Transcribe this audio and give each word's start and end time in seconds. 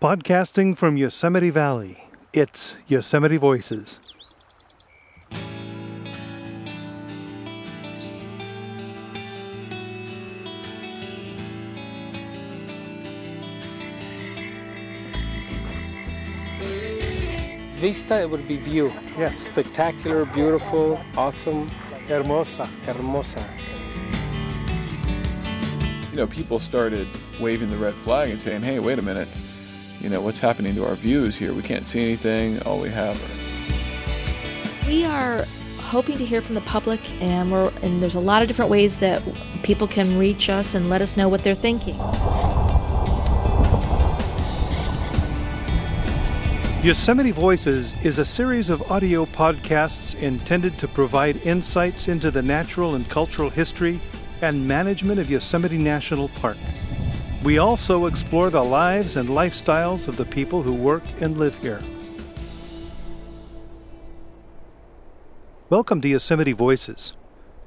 Podcasting 0.00 0.78
from 0.78 0.96
Yosemite 0.96 1.50
Valley, 1.50 2.04
it's 2.32 2.74
Yosemite 2.88 3.36
Voices. 3.36 4.00
Vista, 17.74 18.22
it 18.22 18.30
would 18.30 18.48
be 18.48 18.56
view. 18.56 18.90
Yes. 19.18 19.36
Spectacular, 19.36 20.24
beautiful, 20.24 20.98
awesome, 21.14 21.68
Hermosa. 22.08 22.64
hermosa. 22.86 23.46
you 26.10 26.16
know, 26.16 26.26
people 26.26 26.58
started 26.58 27.06
waving 27.38 27.70
the 27.70 27.76
red 27.76 27.94
flag 27.94 28.30
and 28.30 28.40
saying, 28.40 28.62
hey, 28.62 28.78
wait 28.78 28.98
a 28.98 29.02
minute, 29.02 29.28
you 30.00 30.08
know, 30.08 30.20
what's 30.20 30.40
happening 30.40 30.74
to 30.74 30.84
our 30.86 30.94
views 30.94 31.36
here? 31.36 31.52
We 31.52 31.62
can't 31.62 31.86
see 31.86 32.02
anything. 32.02 32.60
All 32.62 32.80
we 32.80 32.88
have 32.88 33.20
are. 33.22 34.86
We 34.88 35.04
are 35.04 35.44
hoping 35.78 36.16
to 36.18 36.24
hear 36.24 36.40
from 36.40 36.54
the 36.54 36.60
public, 36.62 37.00
and 37.20 37.52
we're 37.52 37.70
and 37.82 38.02
there's 38.02 38.14
a 38.14 38.20
lot 38.20 38.42
of 38.42 38.48
different 38.48 38.70
ways 38.70 38.98
that 38.98 39.22
people 39.62 39.86
can 39.86 40.18
reach 40.18 40.48
us 40.48 40.74
and 40.74 40.88
let 40.88 41.02
us 41.02 41.16
know 41.16 41.28
what 41.28 41.42
they're 41.42 41.54
thinking. 41.54 41.96
Yosemite 46.82 47.30
Voices 47.30 47.94
is 48.02 48.18
a 48.18 48.24
series 48.24 48.70
of 48.70 48.90
audio 48.90 49.26
podcasts 49.26 50.14
intended 50.18 50.78
to 50.78 50.88
provide 50.88 51.36
insights 51.44 52.08
into 52.08 52.30
the 52.30 52.40
natural 52.40 52.94
and 52.94 53.06
cultural 53.10 53.50
history 53.50 54.00
and 54.40 54.66
management 54.66 55.20
of 55.20 55.30
Yosemite 55.30 55.76
National 55.76 56.30
Park. 56.30 56.56
We 57.42 57.56
also 57.56 58.04
explore 58.04 58.50
the 58.50 58.62
lives 58.62 59.16
and 59.16 59.30
lifestyles 59.30 60.08
of 60.08 60.18
the 60.18 60.26
people 60.26 60.62
who 60.62 60.74
work 60.74 61.02
and 61.22 61.38
live 61.38 61.56
here. 61.62 61.80
Welcome 65.70 66.02
to 66.02 66.08
Yosemite 66.08 66.52
Voices. 66.52 67.14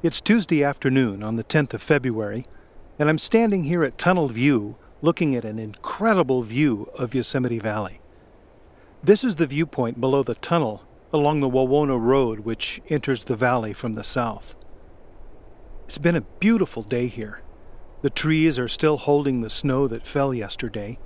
It's 0.04 0.22
Tuesday 0.22 0.64
afternoon 0.64 1.24
on 1.24 1.38
the 1.38 1.44
10th 1.44 1.74
of 1.74 1.82
February, 1.82 2.46
and 3.00 3.10
I'm 3.10 3.18
standing 3.18 3.64
here 3.64 3.84
at 3.84 3.98
Tunnel 3.98 4.28
View 4.28 4.76
looking 5.02 5.36
at 5.36 5.44
an 5.44 5.58
incredible 5.58 6.44
view 6.44 6.92
of 6.96 7.16
Yosemite 7.16 7.58
Valley. 7.58 8.00
This 9.04 9.24
is 9.24 9.38
the 9.38 9.48
viewpoint 9.48 10.00
below 10.00 10.22
the 10.22 10.36
tunnel 10.36 10.84
along 11.12 11.40
the 11.40 11.50
Wawona 11.50 12.00
Road, 12.00 12.42
which 12.42 12.80
enters 12.90 13.26
the 13.26 13.36
valley 13.36 13.74
from 13.74 13.94
the 13.94 14.04
south. 14.04 14.56
It's 15.86 15.98
been 15.98 16.16
a 16.16 16.22
beautiful 16.22 16.84
day 16.84 17.08
here. 17.08 17.42
The 18.04 18.10
trees 18.10 18.60
are 18.60 18.68
still 18.68 18.98
holding 18.98 19.40
the 19.40 19.50
snow 19.50 19.88
that 19.88 20.06
fell 20.06 20.34
yesterday, 20.34 21.00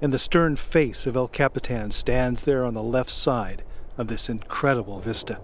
and 0.00 0.10
the 0.10 0.18
stern 0.18 0.56
face 0.56 1.04
of 1.04 1.16
El 1.16 1.28
Capitan 1.28 1.90
stands 1.90 2.44
there 2.44 2.64
on 2.64 2.72
the 2.72 2.82
left 2.82 3.10
side 3.10 3.62
of 3.98 4.06
this 4.06 4.30
incredible 4.30 5.00
vista. 5.00 5.38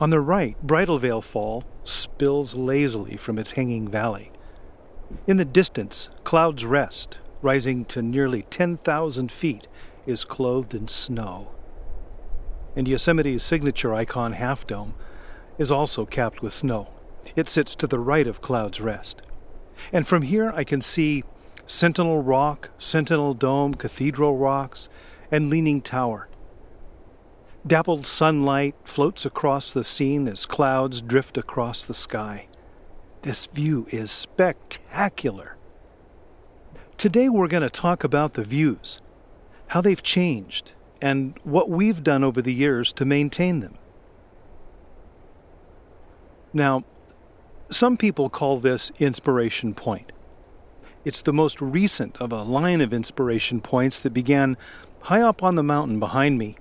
On 0.00 0.10
the 0.10 0.18
right, 0.18 0.60
Bridal 0.60 0.98
Veil 0.98 1.22
Fall 1.22 1.62
spills 1.84 2.56
lazily 2.56 3.16
from 3.16 3.38
its 3.38 3.52
hanging 3.52 3.86
valley. 3.86 4.32
In 5.28 5.36
the 5.36 5.44
distance, 5.44 6.08
Cloud's 6.24 6.64
Rest, 6.64 7.18
rising 7.40 7.84
to 7.86 8.02
nearly 8.02 8.42
10,000 8.50 9.30
feet, 9.30 9.68
is 10.04 10.24
clothed 10.24 10.74
in 10.74 10.88
snow. 10.88 11.52
And 12.74 12.88
Yosemite's 12.88 13.44
signature 13.44 13.94
icon, 13.94 14.32
Half 14.32 14.66
Dome, 14.66 14.94
is 15.58 15.70
also 15.70 16.06
capped 16.06 16.42
with 16.42 16.52
snow. 16.52 16.88
It 17.36 17.48
sits 17.48 17.76
to 17.76 17.86
the 17.86 18.00
right 18.00 18.26
of 18.26 18.40
Cloud's 18.40 18.80
Rest. 18.80 19.22
And 19.92 20.06
from 20.06 20.22
here 20.22 20.52
I 20.54 20.64
can 20.64 20.80
see 20.80 21.24
Sentinel 21.66 22.22
Rock, 22.22 22.70
Sentinel 22.78 23.34
Dome, 23.34 23.74
Cathedral 23.74 24.36
Rocks, 24.36 24.88
and 25.30 25.48
Leaning 25.48 25.80
Tower. 25.80 26.28
Dappled 27.66 28.06
sunlight 28.06 28.74
floats 28.84 29.24
across 29.24 29.72
the 29.72 29.84
scene 29.84 30.26
as 30.26 30.46
clouds 30.46 31.00
drift 31.00 31.36
across 31.36 31.84
the 31.84 31.94
sky. 31.94 32.48
This 33.22 33.46
view 33.46 33.86
is 33.90 34.10
spectacular. 34.10 35.56
Today 36.96 37.28
we're 37.28 37.48
going 37.48 37.62
to 37.62 37.70
talk 37.70 38.02
about 38.02 38.34
the 38.34 38.44
views, 38.44 39.00
how 39.68 39.80
they've 39.80 40.02
changed, 40.02 40.72
and 41.02 41.38
what 41.44 41.70
we've 41.70 42.02
done 42.02 42.24
over 42.24 42.42
the 42.42 42.52
years 42.52 42.92
to 42.94 43.04
maintain 43.04 43.60
them. 43.60 43.76
Now, 46.52 46.84
some 47.70 47.96
people 47.96 48.28
call 48.28 48.58
this 48.58 48.90
Inspiration 48.98 49.74
Point. 49.74 50.12
It's 51.04 51.22
the 51.22 51.32
most 51.32 51.60
recent 51.60 52.16
of 52.20 52.32
a 52.32 52.42
line 52.42 52.80
of 52.80 52.92
inspiration 52.92 53.60
points 53.60 54.02
that 54.02 54.10
began 54.10 54.56
high 55.02 55.22
up 55.22 55.42
on 55.42 55.54
the 55.54 55.62
mountain 55.62 55.98
behind 55.98 56.36
me. 56.36 56.56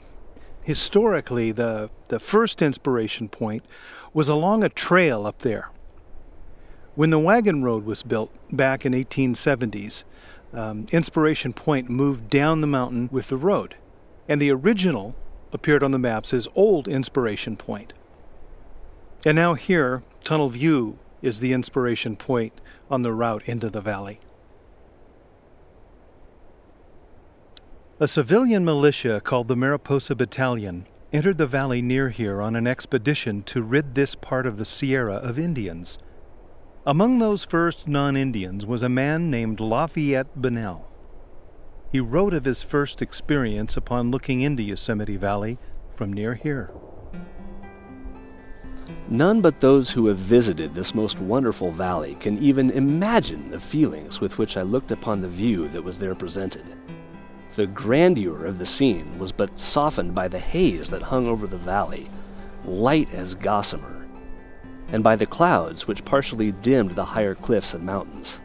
Historically, 0.61 1.51
the, 1.51 1.89
the 2.07 2.19
first 2.19 2.61
inspiration 2.61 3.27
point 3.27 3.65
was 4.13 4.29
along 4.29 4.63
a 4.63 4.69
trail 4.69 5.25
up 5.25 5.39
there. 5.39 5.69
When 6.95 7.09
the 7.09 7.19
wagon 7.19 7.63
road 7.63 7.85
was 7.85 8.03
built 8.03 8.31
back 8.51 8.85
in 8.85 8.93
1870s, 8.93 10.03
um, 10.53 10.87
Inspiration 10.91 11.53
Point 11.53 11.89
moved 11.89 12.29
down 12.29 12.61
the 12.61 12.67
mountain 12.67 13.09
with 13.11 13.27
the 13.27 13.37
road, 13.37 13.75
and 14.27 14.41
the 14.41 14.51
original 14.51 15.15
appeared 15.51 15.83
on 15.83 15.91
the 15.91 15.99
maps 15.99 16.33
as 16.33 16.47
Old 16.55 16.87
Inspiration 16.87 17.55
Point. 17.55 17.93
And 19.25 19.35
now 19.35 19.53
here, 19.53 20.03
Tunnel 20.24 20.50
View 20.50 20.97
is 21.22 21.40
the 21.40 21.52
inspiration 21.52 22.16
point 22.16 22.53
on 22.90 23.02
the 23.02 23.13
route 23.13 23.44
into 23.46 23.69
the 23.69 23.81
valley. 23.81 24.19
A 28.00 28.07
civilian 28.07 28.63
militia 28.63 29.19
called 29.22 29.50
the 29.50 29.57
Mariposa 29.57 30.16
Battalion 30.16 30.85
entered 31.12 31.38
the 31.38 31.47
valley 31.47 31.81
near 31.81 32.09
here 32.09 32.41
on 32.41 32.56
an 32.56 32.66
expedition 32.66 33.44
to 33.44 33.62
rid 33.62 33.94
this 33.94 34.16
part 34.16 34.46
of 34.46 34.57
the 34.57 34.63
Sierra 34.63 35.16
of 35.16 35.38
Indians. 35.38 35.97
Among 36.86 37.19
those 37.19 37.44
first 37.44 37.90
non 37.90 38.16
Indians 38.16 38.66
was 38.66 38.84
a 38.84 38.90
man 38.90 39.30
named 39.30 39.59
Lafayette 39.59 40.41
Bunnell. 40.41 40.88
He 41.91 42.00
wrote 42.00 42.34
of 42.34 42.46
his 42.46 42.63
first 42.63 43.01
experience 43.01 43.75
upon 43.75 44.12
looking 44.12 44.41
into 44.41 44.63
Yosemite 44.63 45.18
Valley 45.18 45.57
from 45.97 46.13
near 46.13 46.36
here. 46.36 46.72
None 49.11 49.41
but 49.41 49.59
those 49.59 49.89
who 49.89 50.05
have 50.05 50.17
visited 50.17 50.75
this 50.75 50.93
most 50.93 51.19
wonderful 51.19 51.71
valley 51.71 52.15
can 52.19 52.37
even 52.37 52.69
imagine 52.69 53.49
the 53.49 53.59
feelings 53.59 54.21
with 54.21 54.37
which 54.37 54.55
I 54.55 54.61
looked 54.61 54.91
upon 54.91 55.19
the 55.19 55.27
view 55.27 55.67
that 55.69 55.83
was 55.83 55.97
there 55.97 56.13
presented. 56.13 56.63
The 57.55 57.65
grandeur 57.65 58.45
of 58.45 58.59
the 58.59 58.67
scene 58.67 59.17
was 59.17 59.31
but 59.31 59.57
softened 59.57 60.13
by 60.13 60.27
the 60.27 60.37
haze 60.37 60.91
that 60.91 61.01
hung 61.01 61.25
over 61.25 61.47
the 61.47 61.57
valley, 61.57 62.07
light 62.65 63.11
as 63.11 63.33
gossamer, 63.33 64.05
and 64.91 65.03
by 65.03 65.15
the 65.15 65.25
clouds 65.25 65.87
which 65.87 66.05
partially 66.05 66.51
dimmed 66.51 66.91
the 66.91 67.05
higher 67.05 67.33
cliffs 67.33 67.73
and 67.73 67.83
mountains. 67.83 68.39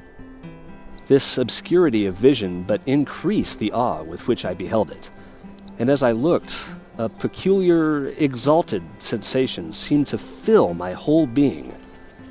This 1.09 1.37
obscurity 1.37 2.07
of 2.07 2.15
vision 2.15 2.63
but 2.63 2.81
increased 2.87 3.59
the 3.59 3.73
awe 3.73 4.03
with 4.03 4.27
which 4.27 4.47
I 4.47 4.55
beheld 4.55 4.91
it, 4.91 5.11
and 5.79 5.91
as 5.91 6.03
I 6.03 6.13
looked, 6.13 6.59
a 6.99 7.09
peculiar, 7.09 8.09
exalted 8.19 8.83
sensation 9.01 9.73
seemed 9.73 10.07
to 10.09 10.19
fill 10.19 10.75
my 10.75 10.93
whole 10.93 11.27
being, 11.27 11.75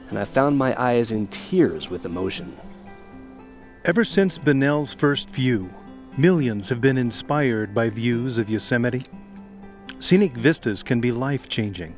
and 0.09 0.17
I 0.17 0.23
found 0.23 0.57
my 0.57 0.79
eyes 0.81 1.11
in 1.11 1.27
tears 1.27 1.89
with 1.89 2.05
emotion. 2.05 2.55
Ever 3.85 4.03
since 4.05 4.37
Bunnell's 4.37 4.93
first 4.93 5.29
view, 5.29 5.69
millions 6.17 6.69
have 6.69 6.79
been 6.79 6.97
inspired 6.97 7.73
by 7.73 7.89
views 7.89 8.37
of 8.37 8.49
Yosemite. 8.49 9.05
Scenic 9.99 10.33
vistas 10.33 10.83
can 10.83 11.01
be 11.01 11.11
life 11.11 11.49
changing. 11.49 11.95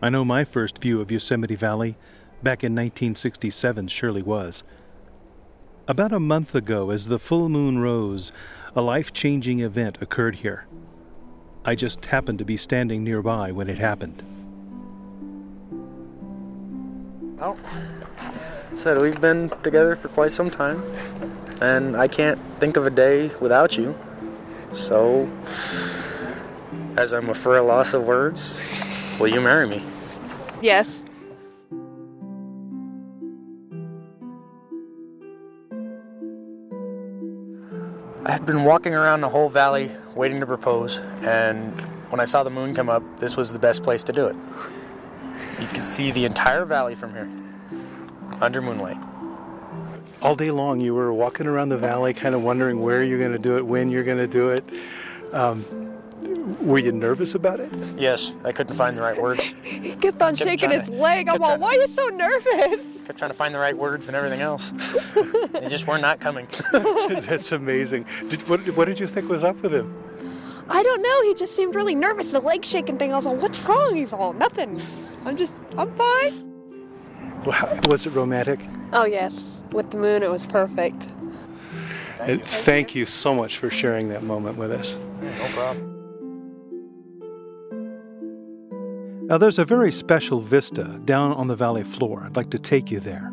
I 0.00 0.08
know 0.08 0.24
my 0.24 0.44
first 0.44 0.78
view 0.78 1.00
of 1.00 1.10
Yosemite 1.10 1.56
Valley 1.56 1.96
back 2.42 2.62
in 2.62 2.72
1967 2.72 3.88
surely 3.88 4.22
was. 4.22 4.62
About 5.88 6.12
a 6.12 6.20
month 6.20 6.54
ago, 6.54 6.90
as 6.90 7.08
the 7.08 7.18
full 7.18 7.48
moon 7.48 7.78
rose, 7.78 8.30
a 8.76 8.80
life 8.80 9.12
changing 9.12 9.60
event 9.60 9.98
occurred 10.00 10.36
here. 10.36 10.67
I 11.64 11.74
just 11.74 12.06
happened 12.06 12.38
to 12.38 12.44
be 12.44 12.56
standing 12.56 13.04
nearby 13.04 13.52
when 13.52 13.68
it 13.68 13.78
happened. 13.78 14.22
Well, 17.38 17.56
said 18.74 19.00
we've 19.00 19.20
been 19.20 19.50
together 19.62 19.96
for 19.96 20.08
quite 20.08 20.30
some 20.30 20.50
time, 20.50 20.82
and 21.60 21.96
I 21.96 22.08
can't 22.08 22.40
think 22.58 22.76
of 22.76 22.86
a 22.86 22.90
day 22.90 23.30
without 23.40 23.76
you. 23.76 23.96
So, 24.72 25.30
as 26.96 27.12
I'm 27.12 27.28
a 27.28 27.34
for 27.34 27.56
a 27.56 27.62
loss 27.62 27.94
of 27.94 28.06
words, 28.06 29.16
will 29.20 29.28
you 29.28 29.40
marry 29.40 29.66
me? 29.66 29.82
Yes. 30.60 30.97
I 38.38 38.40
had 38.40 38.46
been 38.46 38.62
walking 38.62 38.94
around 38.94 39.20
the 39.22 39.28
whole 39.28 39.48
valley 39.48 39.90
waiting 40.14 40.38
to 40.38 40.46
propose, 40.46 40.98
and 41.26 41.72
when 42.08 42.20
I 42.20 42.24
saw 42.24 42.44
the 42.44 42.50
moon 42.50 42.72
come 42.72 42.88
up, 42.88 43.02
this 43.18 43.36
was 43.36 43.52
the 43.52 43.58
best 43.58 43.82
place 43.82 44.04
to 44.04 44.12
do 44.12 44.28
it. 44.28 44.36
You 45.60 45.66
can 45.66 45.84
see 45.84 46.12
the 46.12 46.24
entire 46.24 46.64
valley 46.64 46.94
from 46.94 47.10
here, 47.14 47.28
under 48.40 48.62
moonlight. 48.62 48.96
all 50.22 50.36
day 50.36 50.52
long 50.52 50.78
you 50.80 50.94
were 50.94 51.12
walking 51.12 51.48
around 51.48 51.70
the 51.70 51.78
valley, 51.78 52.14
kind 52.14 52.32
of 52.36 52.44
wondering 52.44 52.80
where 52.80 53.02
you're 53.02 53.18
going 53.18 53.32
to 53.32 53.40
do 53.40 53.56
it, 53.56 53.66
when 53.66 53.90
you're 53.90 54.04
going 54.04 54.18
to 54.18 54.28
do 54.28 54.50
it. 54.50 54.62
Um, 55.32 55.64
were 56.64 56.78
you 56.78 56.92
nervous 56.92 57.34
about 57.34 57.58
it? 57.58 57.72
Yes, 57.96 58.32
I 58.44 58.52
couldn't 58.52 58.74
find 58.76 58.96
the 58.96 59.02
right 59.02 59.20
words. 59.20 59.52
He 59.64 59.96
kept 59.96 60.22
on 60.22 60.36
Kept 60.36 60.48
shaking 60.48 60.70
his 60.70 60.84
to- 60.86 60.92
leg. 60.92 61.26
I'm 61.28 61.38
kept 61.38 61.42
all, 61.42 61.48
trying- 61.58 61.60
why 61.60 61.70
are 61.70 61.80
you 61.80 61.88
so 61.88 62.06
nervous? 62.10 62.86
Kept 63.08 63.18
trying 63.18 63.30
to 63.30 63.34
find 63.34 63.54
the 63.54 63.58
right 63.58 63.74
words 63.74 64.08
and 64.08 64.14
everything 64.14 64.42
else. 64.42 64.70
they 65.52 65.66
just 65.70 65.86
were 65.86 65.96
not 65.96 66.20
coming. 66.20 66.46
That's 66.72 67.52
amazing. 67.52 68.04
Did, 68.28 68.46
what, 68.50 68.60
what 68.76 68.84
did 68.84 69.00
you 69.00 69.06
think 69.06 69.30
was 69.30 69.44
up 69.44 69.62
with 69.62 69.72
him? 69.72 69.96
I 70.68 70.82
don't 70.82 71.00
know. 71.00 71.22
He 71.22 71.32
just 71.32 71.56
seemed 71.56 71.74
really 71.74 71.94
nervous. 71.94 72.32
The 72.32 72.40
leg 72.40 72.66
shaking 72.66 72.98
thing. 72.98 73.14
I 73.14 73.16
was 73.16 73.24
like, 73.24 73.40
what's 73.40 73.60
wrong? 73.60 73.96
He's 73.96 74.12
all, 74.12 74.34
nothing. 74.34 74.78
I'm 75.24 75.38
just, 75.38 75.54
I'm 75.78 75.90
fine. 75.94 76.52
Well, 77.46 77.52
how- 77.52 77.80
Was 77.88 78.04
it 78.04 78.10
romantic? 78.10 78.60
Oh, 78.92 79.06
yes. 79.06 79.62
With 79.72 79.90
the 79.90 79.96
moon, 79.96 80.22
it 80.22 80.30
was 80.30 80.44
perfect. 80.44 81.08
And 82.20 82.44
thank 82.44 82.94
you 82.94 83.06
so 83.06 83.34
much 83.34 83.56
for 83.56 83.70
sharing 83.70 84.10
that 84.10 84.22
moment 84.22 84.58
with 84.58 84.70
us. 84.70 84.98
no 85.22 85.46
problem. 85.54 85.97
Now, 89.28 89.36
there's 89.36 89.58
a 89.58 89.64
very 89.66 89.92
special 89.92 90.40
vista 90.40 90.84
down 91.04 91.32
on 91.32 91.48
the 91.48 91.54
valley 91.54 91.84
floor. 91.84 92.22
I'd 92.24 92.34
like 92.34 92.48
to 92.48 92.58
take 92.58 92.90
you 92.90 92.98
there. 92.98 93.30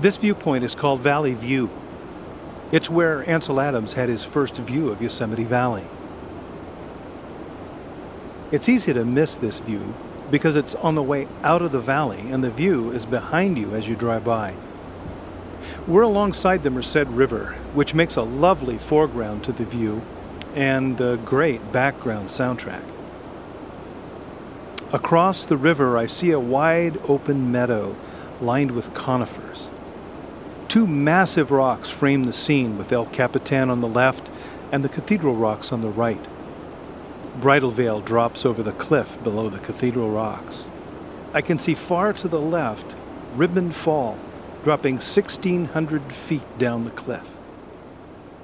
This 0.00 0.16
viewpoint 0.16 0.64
is 0.64 0.74
called 0.74 1.00
Valley 1.00 1.34
View. 1.34 1.70
It's 2.72 2.90
where 2.90 3.22
Ansel 3.30 3.60
Adams 3.60 3.92
had 3.92 4.08
his 4.08 4.24
first 4.24 4.56
view 4.56 4.90
of 4.90 5.00
Yosemite 5.00 5.44
Valley. 5.44 5.84
It's 8.50 8.68
easy 8.68 8.92
to 8.92 9.04
miss 9.04 9.36
this 9.36 9.60
view 9.60 9.94
because 10.32 10.56
it's 10.56 10.74
on 10.74 10.96
the 10.96 11.04
way 11.04 11.28
out 11.44 11.62
of 11.62 11.70
the 11.70 11.78
valley 11.78 12.18
and 12.32 12.42
the 12.42 12.50
view 12.50 12.90
is 12.90 13.06
behind 13.06 13.56
you 13.58 13.76
as 13.76 13.86
you 13.86 13.94
drive 13.94 14.24
by. 14.24 14.54
We're 15.86 16.02
alongside 16.02 16.64
the 16.64 16.70
Merced 16.70 17.06
River, 17.06 17.52
which 17.74 17.94
makes 17.94 18.16
a 18.16 18.22
lovely 18.22 18.76
foreground 18.76 19.44
to 19.44 19.52
the 19.52 19.64
view 19.64 20.02
and 20.54 21.00
a 21.00 21.16
great 21.16 21.72
background 21.72 22.28
soundtrack. 22.28 22.82
Across 24.92 25.46
the 25.46 25.56
river, 25.56 25.98
I 25.98 26.06
see 26.06 26.30
a 26.30 26.38
wide 26.38 27.00
open 27.08 27.50
meadow 27.50 27.96
lined 28.40 28.70
with 28.70 28.94
conifers. 28.94 29.70
Two 30.68 30.86
massive 30.86 31.50
rocks 31.50 31.90
frame 31.90 32.24
the 32.24 32.32
scene 32.32 32.78
with 32.78 32.92
El 32.92 33.06
Capitan 33.06 33.70
on 33.70 33.80
the 33.80 33.88
left 33.88 34.30
and 34.70 34.84
the 34.84 34.88
cathedral 34.88 35.34
rocks 35.34 35.72
on 35.72 35.80
the 35.80 35.88
right. 35.88 36.24
Bridal 37.40 37.70
Veil 37.70 38.00
drops 38.00 38.46
over 38.46 38.62
the 38.62 38.72
cliff 38.72 39.22
below 39.24 39.48
the 39.48 39.58
cathedral 39.58 40.10
rocks. 40.10 40.68
I 41.32 41.40
can 41.40 41.58
see 41.58 41.74
far 41.74 42.12
to 42.12 42.28
the 42.28 42.40
left 42.40 42.94
Ribbon 43.34 43.72
Fall 43.72 44.16
dropping 44.62 44.94
1,600 44.94 46.12
feet 46.12 46.58
down 46.58 46.84
the 46.84 46.90
cliff. 46.90 47.33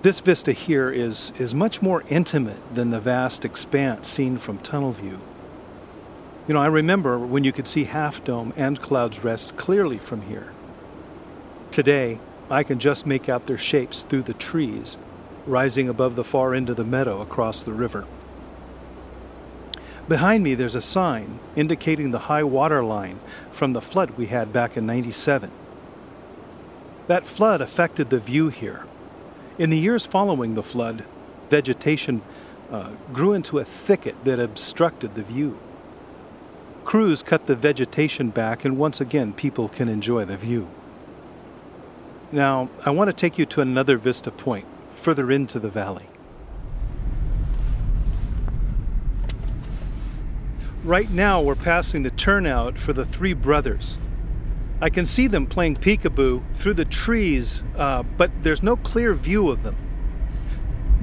This 0.03 0.21
vista 0.21 0.53
here 0.53 0.91
is, 0.91 1.31
is 1.39 1.55
much 1.55 1.83
more 1.83 2.05
intimate 2.09 2.75
than 2.75 2.89
the 2.89 3.01
vast 3.01 3.45
expanse 3.45 4.09
seen 4.09 4.39
from 4.39 4.59
tunnel 4.59 4.93
view. 4.93 5.21
You 6.49 6.55
know, 6.55 6.61
I 6.61 6.69
remember 6.69 7.19
when 7.19 7.45
you 7.45 7.53
could 7.53 7.69
see 7.69 7.85
Half 7.85 8.25
Dome 8.25 8.55
and 8.57 8.81
Cloud's 8.81 9.23
Rest 9.23 9.59
clearly 9.59 9.99
from 9.99 10.23
here. 10.23 10.53
Today, 11.71 12.19
I 12.49 12.63
can 12.63 12.79
just 12.79 13.05
make 13.05 13.29
out 13.29 13.47
their 13.47 13.59
shapes 13.59 14.03
through 14.03 14.23
the 14.23 14.33
trees, 14.33 14.97
rising 15.47 15.87
above 15.87 16.17
the 16.17 16.25
far 16.25 16.55
end 16.55 16.71
of 16.71 16.77
the 16.77 16.85
meadow 16.85 17.21
across 17.21 17.63
the 17.63 17.75
river. 17.75 18.07
Behind 20.09 20.43
me, 20.43 20.55
there's 20.55 20.75
a 20.75 20.81
sign 20.81 21.41
indicating 21.57 22.11
the 22.11 22.21
high 22.21 22.43
water 22.43 22.83
line 22.83 23.21
from 23.53 23.75
the 23.75 23.83
flood 23.83 24.13
we 24.13 24.27
had 24.27 24.51
back 24.51 24.79
in 24.79 24.87
97. 24.87 25.51
That 27.07 27.27
flood 27.27 27.61
affected 27.61 28.09
the 28.09 28.19
view 28.19 28.49
here. 28.49 28.87
In 29.61 29.69
the 29.69 29.79
years 29.79 30.07
following 30.07 30.55
the 30.55 30.63
flood, 30.63 31.05
vegetation 31.51 32.23
uh, 32.73 32.93
grew 33.13 33.35
into 33.35 33.59
a 33.59 33.65
thicket 33.65 34.25
that 34.25 34.41
obstructed 34.41 35.15
the 35.15 35.23
view. 35.23 35.59
Crews 36.87 37.23
cut 37.23 37.45
the 37.45 37.55
vegetation 37.55 38.31
back, 38.31 38.65
and 38.65 38.79
once 38.79 39.03
again, 39.03 39.35
people 39.35 39.69
can 39.69 39.87
enjoy 39.87 40.25
the 40.25 40.39
view. 40.39 40.67
Now, 42.33 42.71
I 42.87 42.91
want 42.91 43.09
to 43.09 43.13
take 43.13 43.37
you 43.37 43.45
to 43.45 43.61
another 43.61 43.99
vista 43.99 44.31
point 44.31 44.65
further 44.95 45.31
into 45.31 45.59
the 45.59 45.69
valley. 45.69 46.07
Right 50.83 51.11
now, 51.11 51.43
we're 51.43 51.55
passing 51.55 52.03
the 52.03 52.11
turnout 52.11 52.79
for 52.79 52.95
the 52.95 53.05
three 53.05 53.35
brothers. 53.35 53.99
I 54.83 54.89
can 54.89 55.05
see 55.05 55.27
them 55.27 55.47
playing 55.47 55.77
peekaboo 55.77 56.43
through 56.55 56.75
the 56.75 56.87
trees, 56.87 57.63
uh, 57.77 58.03
but 58.03 58.31
there's 58.43 58.63
no 58.63 58.77
clear 58.77 59.13
view 59.13 59.51
of 59.51 59.63
them. 59.63 59.77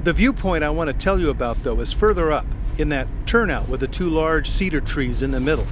The 0.02 0.12
viewpoint 0.12 0.64
I 0.64 0.70
want 0.70 0.88
to 0.88 0.94
tell 0.94 1.20
you 1.20 1.30
about, 1.30 1.62
though, 1.62 1.78
is 1.80 1.92
further 1.92 2.32
up 2.32 2.46
in 2.76 2.88
that 2.88 3.06
turnout 3.26 3.68
with 3.68 3.80
the 3.80 3.86
two 3.86 4.10
large 4.10 4.50
cedar 4.50 4.80
trees 4.80 5.22
in 5.22 5.30
the 5.30 5.38
middle. 5.38 5.66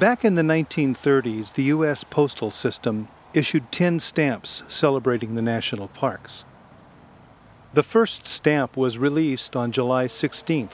Back 0.00 0.24
in 0.24 0.34
the 0.34 0.42
1930s, 0.42 1.54
the 1.54 1.64
U.S. 1.64 2.02
postal 2.02 2.50
system 2.50 3.06
issued 3.32 3.70
10 3.70 4.00
stamps 4.00 4.64
celebrating 4.66 5.36
the 5.36 5.42
national 5.42 5.86
parks. 5.86 6.44
The 7.74 7.82
first 7.82 8.26
stamp 8.26 8.76
was 8.76 8.98
released 8.98 9.56
on 9.56 9.72
July 9.72 10.06
16, 10.06 10.66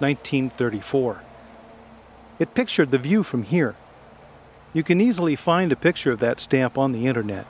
1934. 0.00 1.22
It 2.40 2.54
pictured 2.54 2.90
the 2.90 2.98
view 2.98 3.22
from 3.22 3.44
here. 3.44 3.76
You 4.72 4.82
can 4.82 5.00
easily 5.00 5.36
find 5.36 5.70
a 5.70 5.76
picture 5.76 6.10
of 6.10 6.18
that 6.18 6.40
stamp 6.40 6.76
on 6.76 6.90
the 6.90 7.06
internet. 7.06 7.46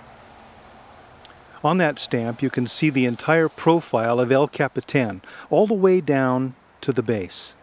On 1.64 1.78
that 1.78 1.98
stamp, 1.98 2.42
you 2.42 2.50
can 2.50 2.66
see 2.66 2.90
the 2.90 3.06
entire 3.06 3.48
profile 3.48 4.20
of 4.20 4.30
El 4.30 4.48
Capitan, 4.48 5.22
all 5.48 5.66
the 5.66 5.74
way 5.74 6.02
down 6.02 6.54
to 6.82 6.92
the 6.92 7.02
base. 7.02 7.54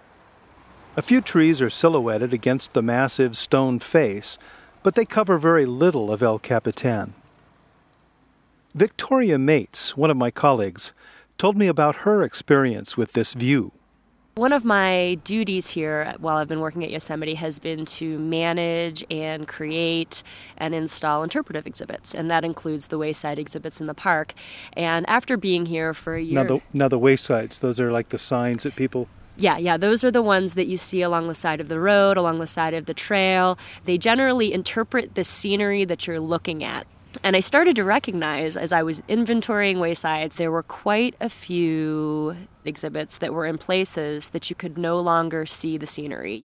A 0.98 1.04
few 1.04 1.22
trees 1.22 1.62
are 1.62 1.70
silhouetted 1.70 2.34
against 2.34 2.74
the 2.74 2.82
massive 2.82 3.38
stone 3.38 3.78
face, 3.78 4.40
but 4.82 4.96
they 4.96 5.06
cover 5.06 5.38
very 5.38 5.66
little 5.68 6.12
of 6.12 6.24
El 6.24 6.40
Capitan. 6.40 7.14
Victoria 8.74 9.38
Mates, 9.38 9.98
one 9.98 10.10
of 10.10 10.18
my 10.18 10.32
colleagues, 10.32 10.94
told 11.40 11.58
me 11.58 11.68
about 11.68 11.96
her 11.98 12.22
experience 12.22 12.96
with 12.98 13.14
this 13.14 13.34
view. 13.34 13.72
One 14.36 14.54
of 14.54 14.64
my 14.64 15.18
duties 15.24 15.72
here 15.72 16.14
while 16.20 16.38
I've 16.38 16.48
been 16.48 16.60
working 16.60 16.84
at 16.84 16.92
Yosemite 16.92 17.34
has 17.34 17.60
been 17.60 17.86
to 17.86 18.20
manage 18.20 19.04
and 19.10 19.48
create 19.48 20.22
and 20.58 20.76
install 20.76 21.24
interpretive 21.24 21.66
exhibits, 21.66 22.14
and 22.14 22.30
that 22.30 22.46
includes 22.46 22.88
the 22.88 22.98
wayside 22.98 23.40
exhibits 23.40 23.82
in 23.82 23.88
the 23.88 23.94
park. 23.94 24.34
And 24.74 25.10
after 25.10 25.36
being 25.36 25.66
here 25.66 25.94
for 25.94 26.16
a 26.16 26.22
year, 26.22 26.36
Now 26.36 26.44
the 26.44 26.62
now 26.74 26.88
the 26.88 27.00
waysides, 27.00 27.60
those 27.60 27.80
are 27.80 27.92
like 27.92 28.10
the 28.10 28.18
signs 28.18 28.64
that 28.64 28.76
people 28.76 29.10
yeah, 29.36 29.58
yeah, 29.58 29.78
those 29.78 30.04
are 30.04 30.12
the 30.12 30.22
ones 30.22 30.54
that 30.56 30.68
you 30.68 30.76
see 30.76 31.02
along 31.02 31.30
the 31.30 31.34
side 31.34 31.62
of 31.62 31.70
the 31.70 31.80
road, 31.80 32.18
along 32.18 32.40
the 32.40 32.48
side 32.48 32.74
of 32.74 32.86
the 32.86 32.94
trail. 32.94 33.58
They 33.86 33.98
generally 33.98 34.52
interpret 34.54 35.16
the 35.16 35.24
scenery 35.24 35.86
that 35.86 36.08
you're 36.08 36.20
looking 36.20 36.62
at. 36.62 36.86
And 37.24 37.36
I 37.36 37.40
started 37.40 37.76
to 37.76 37.84
recognize 37.84 38.56
as 38.56 38.72
I 38.72 38.84
was 38.84 39.02
inventorying 39.02 39.78
waysides, 39.78 40.36
there 40.36 40.52
were 40.52 40.64
quite 40.64 41.16
a 41.20 41.30
few 41.30 42.36
exhibits 42.64 43.18
that 43.18 43.34
were 43.34 43.46
in 43.46 43.58
places 43.58 44.30
that 44.30 44.50
you 44.50 44.56
could 44.56 44.78
no 44.78 45.00
longer 45.00 45.46
see 45.46 45.78
the 45.78 45.88
scenery. 45.88 46.44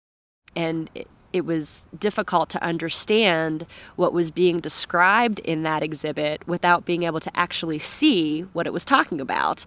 And 0.55 0.89
it, 0.93 1.07
it 1.33 1.45
was 1.45 1.87
difficult 1.97 2.49
to 2.49 2.63
understand 2.63 3.65
what 3.95 4.13
was 4.13 4.31
being 4.31 4.59
described 4.59 5.39
in 5.39 5.63
that 5.63 5.81
exhibit 5.81 6.47
without 6.47 6.85
being 6.85 7.03
able 7.03 7.19
to 7.21 7.31
actually 7.37 7.79
see 7.79 8.41
what 8.53 8.67
it 8.67 8.73
was 8.73 8.85
talking 8.85 9.19
about. 9.19 9.65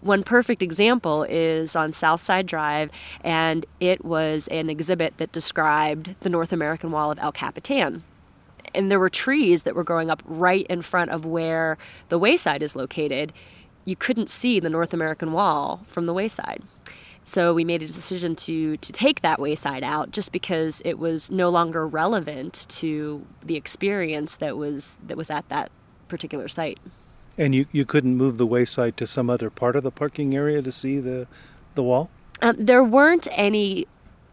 One 0.00 0.24
perfect 0.24 0.62
example 0.62 1.24
is 1.24 1.76
on 1.76 1.92
Southside 1.92 2.46
Drive, 2.46 2.90
and 3.22 3.66
it 3.78 4.04
was 4.04 4.48
an 4.48 4.68
exhibit 4.68 5.18
that 5.18 5.30
described 5.30 6.16
the 6.20 6.28
North 6.28 6.52
American 6.52 6.90
Wall 6.90 7.12
of 7.12 7.18
El 7.20 7.32
Capitan 7.32 8.02
and 8.74 8.90
there 8.90 8.98
were 8.98 9.08
trees 9.08 9.62
that 9.62 9.74
were 9.74 9.84
growing 9.84 10.10
up 10.10 10.22
right 10.24 10.66
in 10.68 10.82
front 10.82 11.10
of 11.10 11.24
where 11.24 11.78
the 12.08 12.18
wayside 12.18 12.62
is 12.62 12.74
located. 12.76 13.32
You 13.84 13.96
couldn't 13.96 14.30
see 14.30 14.60
the 14.60 14.70
North 14.70 14.94
American 14.94 15.32
Wall 15.32 15.80
from 15.86 16.06
the 16.06 16.14
wayside. 16.14 16.62
So 17.24 17.54
we 17.54 17.64
made 17.64 17.82
a 17.82 17.86
decision 17.86 18.34
to 18.36 18.76
to 18.76 18.92
take 18.92 19.22
that 19.22 19.38
wayside 19.38 19.84
out 19.84 20.10
just 20.10 20.32
because 20.32 20.82
it 20.84 20.98
was 20.98 21.30
no 21.30 21.48
longer 21.50 21.86
relevant 21.86 22.66
to 22.80 23.24
the 23.44 23.56
experience 23.56 24.36
that 24.36 24.56
was 24.56 24.98
that 25.06 25.16
was 25.16 25.30
at 25.30 25.48
that 25.48 25.70
particular 26.08 26.48
site. 26.48 26.78
and 27.38 27.54
you, 27.54 27.66
you 27.72 27.84
couldn't 27.86 28.16
move 28.16 28.36
the 28.36 28.46
wayside 28.46 28.96
to 28.98 29.06
some 29.06 29.30
other 29.30 29.48
part 29.50 29.76
of 29.76 29.82
the 29.82 29.90
parking 29.90 30.34
area 30.34 30.60
to 30.60 30.72
see 30.72 30.98
the 30.98 31.26
the 31.74 31.82
wall? 31.82 32.10
Um, 32.42 32.56
there 32.58 32.82
weren't 32.82 33.28
any 33.30 33.86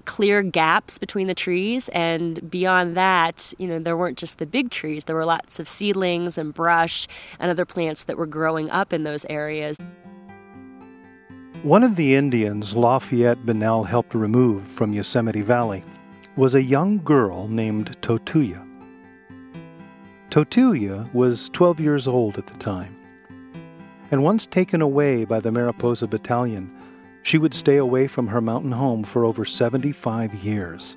clear 0.10 0.42
gaps 0.42 0.98
between 0.98 1.28
the 1.28 1.36
trees, 1.36 1.88
and 1.89 2.50
beyond 2.50 2.98
that, 2.98 3.54
you 3.60 3.68
know, 3.68 3.78
there 3.78 3.96
weren't 3.96 4.18
just 4.18 4.39
the 4.39 4.46
big 4.48 4.72
trees. 4.72 5.04
There 5.04 5.16
were 5.16 5.24
lots 5.24 5.60
of 5.60 5.70
seedlings 5.70 6.36
and 6.36 6.51
brush 6.51 7.08
and 7.39 7.51
other 7.51 7.63
plants 7.63 8.06
that 8.06 8.18
were 8.18 8.25
growing 8.25 8.72
up 8.72 8.92
in 8.92 9.04
those 9.04 9.24
areas. 9.30 9.78
One 11.62 11.84
of 11.84 11.96
the 11.96 12.16
Indians 12.16 12.75
Lafayette 12.75 13.46
Bunnell 13.46 13.84
helped 13.84 14.16
remove 14.16 14.66
from 14.66 14.94
Yosemite 14.94 15.44
Valley 15.44 15.84
was 16.36 16.56
a 16.56 16.63
young 16.63 17.04
girl 17.04 17.48
named 17.48 17.96
Totuya. 18.01 18.68
Totuya 20.32 21.13
was 21.13 21.50
12 21.50 21.80
years 21.80 22.08
old 22.08 22.39
at 22.39 22.48
the 22.48 22.58
time, 22.58 22.96
and 24.10 24.24
once 24.24 24.48
taken 24.48 24.82
away 24.82 25.24
by 25.24 25.39
the 25.39 25.51
Mariposa 25.51 26.08
Battalion, 26.08 26.79
she 27.22 27.38
would 27.38 27.54
stay 27.54 27.78
away 27.78 28.08
from 28.08 28.28
her 28.28 28.42
mountain 28.42 28.72
home 28.72 29.04
for 29.04 29.26
over 29.26 29.46
75 29.46 30.34
years. 30.36 30.96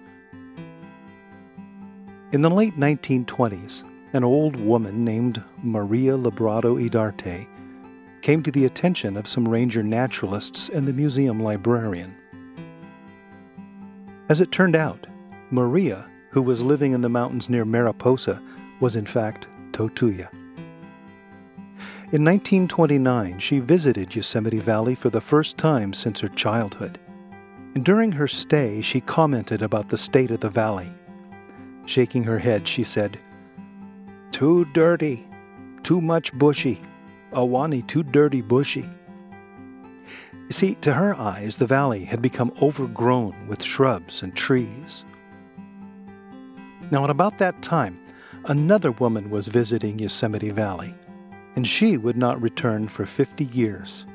In 2.32 2.40
the 2.40 2.50
late 2.50 2.78
1920s, 2.78 3.82
an 4.14 4.24
old 4.24 4.56
woman 4.56 5.04
named 5.04 5.42
Maria 5.62 6.16
Lebrado 6.16 6.82
Idarte 6.82 7.46
came 8.22 8.42
to 8.42 8.50
the 8.50 8.64
attention 8.64 9.16
of 9.16 9.26
some 9.26 9.48
ranger 9.48 9.82
naturalists 9.82 10.68
and 10.68 10.86
the 10.86 10.92
museum 10.92 11.40
librarian. 11.40 12.14
As 14.28 14.40
it 14.40 14.52
turned 14.52 14.76
out, 14.76 15.06
Maria, 15.50 16.08
who 16.30 16.40
was 16.40 16.62
living 16.62 16.92
in 16.92 17.02
the 17.02 17.08
mountains 17.08 17.50
near 17.50 17.64
Mariposa, 17.64 18.40
was 18.80 18.96
in 18.96 19.04
fact 19.04 19.46
Totuya. 19.72 20.28
In 22.12 22.26
1929, 22.26 23.38
she 23.38 23.58
visited 23.58 24.14
Yosemite 24.14 24.58
Valley 24.58 24.94
for 24.94 25.08
the 25.08 25.22
first 25.22 25.56
time 25.56 25.94
since 25.94 26.20
her 26.20 26.28
childhood. 26.28 26.98
And 27.74 27.82
during 27.82 28.12
her 28.12 28.28
stay, 28.28 28.82
she 28.82 29.00
commented 29.00 29.62
about 29.62 29.88
the 29.88 29.96
state 29.96 30.30
of 30.30 30.40
the 30.40 30.50
valley. 30.50 30.92
Shaking 31.86 32.24
her 32.24 32.38
head, 32.38 32.68
she 32.68 32.84
said, 32.84 33.18
Too 34.30 34.66
dirty, 34.74 35.26
too 35.84 36.02
much 36.02 36.34
bushy, 36.34 36.82
Ahwahnee 37.32 37.86
too 37.86 38.02
dirty 38.02 38.42
bushy. 38.42 38.90
You 40.32 40.52
see, 40.52 40.74
to 40.82 40.92
her 40.92 41.14
eyes, 41.14 41.56
the 41.56 41.66
valley 41.66 42.04
had 42.04 42.20
become 42.20 42.52
overgrown 42.60 43.48
with 43.48 43.62
shrubs 43.62 44.22
and 44.22 44.36
trees. 44.36 45.06
Now, 46.90 47.04
at 47.04 47.10
about 47.10 47.38
that 47.38 47.62
time, 47.62 47.98
another 48.44 48.92
woman 48.92 49.30
was 49.30 49.48
visiting 49.48 49.98
Yosemite 49.98 50.50
Valley, 50.50 50.94
and 51.56 51.66
she 51.66 51.96
would 51.96 52.16
not 52.16 52.40
return 52.40 52.88
for 52.88 53.06
50 53.06 53.44
years. 53.44 54.06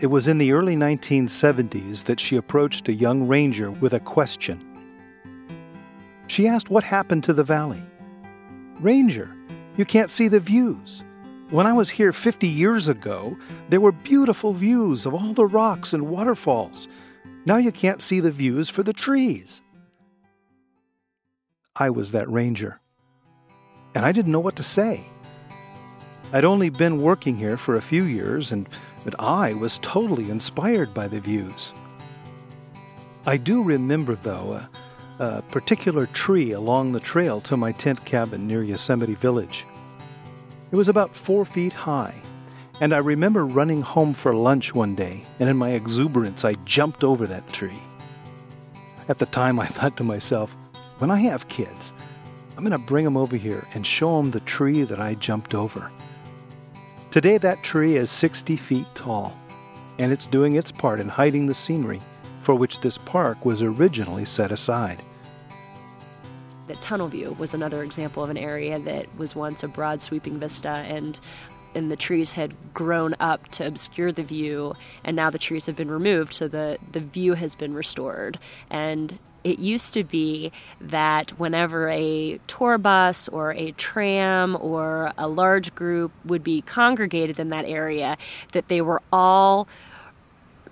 It 0.00 0.08
was 0.08 0.28
in 0.28 0.38
the 0.38 0.52
early 0.52 0.76
1970s 0.76 2.04
that 2.04 2.20
she 2.20 2.36
approached 2.36 2.88
a 2.88 2.92
young 2.92 3.26
ranger 3.26 3.70
with 3.70 3.94
a 3.94 4.00
question. 4.00 4.62
She 6.26 6.46
asked 6.46 6.70
what 6.70 6.84
happened 6.84 7.24
to 7.24 7.32
the 7.32 7.44
valley. 7.44 7.82
Ranger, 8.80 9.34
you 9.76 9.84
can't 9.84 10.10
see 10.10 10.28
the 10.28 10.40
views. 10.40 11.02
When 11.50 11.66
I 11.66 11.72
was 11.72 11.90
here 11.90 12.12
50 12.12 12.48
years 12.48 12.88
ago, 12.88 13.36
there 13.68 13.80
were 13.80 13.92
beautiful 13.92 14.52
views 14.52 15.06
of 15.06 15.14
all 15.14 15.32
the 15.32 15.46
rocks 15.46 15.92
and 15.92 16.08
waterfalls. 16.08 16.88
Now 17.46 17.58
you 17.58 17.70
can't 17.70 18.02
see 18.02 18.20
the 18.20 18.30
views 18.30 18.68
for 18.68 18.82
the 18.82 18.92
trees. 18.92 19.62
I 21.76 21.90
was 21.90 22.12
that 22.12 22.28
ranger, 22.30 22.80
and 23.94 24.04
I 24.04 24.12
didn't 24.12 24.32
know 24.32 24.40
what 24.40 24.56
to 24.56 24.62
say. 24.62 25.06
I'd 26.34 26.44
only 26.44 26.68
been 26.68 26.98
working 26.98 27.36
here 27.36 27.56
for 27.56 27.76
a 27.76 27.80
few 27.80 28.02
years, 28.02 28.50
and 28.50 28.68
but 29.04 29.14
I 29.20 29.54
was 29.54 29.78
totally 29.78 30.30
inspired 30.30 30.92
by 30.92 31.06
the 31.06 31.20
views. 31.20 31.72
I 33.24 33.36
do 33.36 33.62
remember, 33.62 34.16
though, 34.16 34.60
a, 35.20 35.22
a 35.22 35.42
particular 35.42 36.06
tree 36.06 36.50
along 36.50 36.90
the 36.90 36.98
trail 36.98 37.40
to 37.42 37.56
my 37.56 37.70
tent 37.70 38.04
cabin 38.04 38.48
near 38.48 38.62
Yosemite 38.62 39.14
Village. 39.14 39.64
It 40.72 40.76
was 40.76 40.88
about 40.88 41.14
four 41.14 41.44
feet 41.44 41.72
high, 41.72 42.20
and 42.80 42.92
I 42.92 42.98
remember 42.98 43.46
running 43.46 43.82
home 43.82 44.12
for 44.12 44.34
lunch 44.34 44.74
one 44.74 44.96
day, 44.96 45.22
and 45.38 45.48
in 45.48 45.56
my 45.56 45.70
exuberance, 45.70 46.44
I 46.44 46.54
jumped 46.64 47.04
over 47.04 47.28
that 47.28 47.48
tree. 47.52 47.80
At 49.08 49.20
the 49.20 49.26
time, 49.26 49.60
I 49.60 49.66
thought 49.66 49.96
to 49.98 50.04
myself, 50.04 50.56
when 50.98 51.12
I 51.12 51.18
have 51.18 51.46
kids, 51.46 51.92
I'm 52.56 52.64
going 52.64 52.72
to 52.72 52.78
bring 52.78 53.04
them 53.04 53.16
over 53.16 53.36
here 53.36 53.68
and 53.72 53.86
show 53.86 54.16
them 54.16 54.32
the 54.32 54.40
tree 54.40 54.82
that 54.82 54.98
I 54.98 55.14
jumped 55.14 55.54
over. 55.54 55.92
Today, 57.14 57.38
that 57.38 57.62
tree 57.62 57.94
is 57.94 58.10
60 58.10 58.56
feet 58.56 58.86
tall, 58.96 59.32
and 60.00 60.10
it's 60.10 60.26
doing 60.26 60.56
its 60.56 60.72
part 60.72 60.98
in 60.98 61.08
hiding 61.08 61.46
the 61.46 61.54
scenery 61.54 62.00
for 62.42 62.56
which 62.56 62.80
this 62.80 62.98
park 62.98 63.44
was 63.44 63.62
originally 63.62 64.24
set 64.24 64.50
aside. 64.50 65.00
The 66.66 66.74
Tunnel 66.74 67.06
View 67.06 67.36
was 67.38 67.54
another 67.54 67.84
example 67.84 68.24
of 68.24 68.30
an 68.30 68.36
area 68.36 68.80
that 68.80 69.06
was 69.16 69.36
once 69.36 69.62
a 69.62 69.68
broad 69.68 70.02
sweeping 70.02 70.40
vista 70.40 70.68
and 70.68 71.16
and 71.74 71.90
the 71.90 71.96
trees 71.96 72.32
had 72.32 72.54
grown 72.72 73.14
up 73.20 73.48
to 73.48 73.66
obscure 73.66 74.12
the 74.12 74.22
view 74.22 74.74
and 75.04 75.16
now 75.16 75.30
the 75.30 75.38
trees 75.38 75.66
have 75.66 75.76
been 75.76 75.90
removed 75.90 76.32
so 76.32 76.48
the 76.48 76.78
the 76.92 77.00
view 77.00 77.34
has 77.34 77.54
been 77.54 77.74
restored 77.74 78.38
and 78.70 79.18
it 79.44 79.58
used 79.58 79.92
to 79.92 80.02
be 80.02 80.50
that 80.80 81.38
whenever 81.38 81.90
a 81.90 82.40
tour 82.46 82.78
bus 82.78 83.28
or 83.28 83.52
a 83.52 83.72
tram 83.72 84.56
or 84.58 85.12
a 85.18 85.28
large 85.28 85.74
group 85.74 86.12
would 86.24 86.42
be 86.42 86.62
congregated 86.62 87.38
in 87.38 87.50
that 87.50 87.66
area 87.66 88.16
that 88.52 88.68
they 88.68 88.80
were 88.80 89.02
all 89.12 89.68